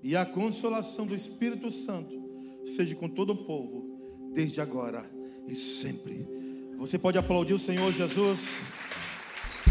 [0.02, 2.24] e a consolação do Espírito Santo
[2.64, 5.04] seja com todo o povo, desde agora
[5.46, 6.45] e sempre.
[6.78, 8.40] Você pode aplaudir o Senhor Jesus.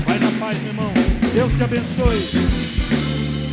[0.04, 0.92] Vai na paz, meu irmão.
[1.34, 3.43] Deus te abençoe.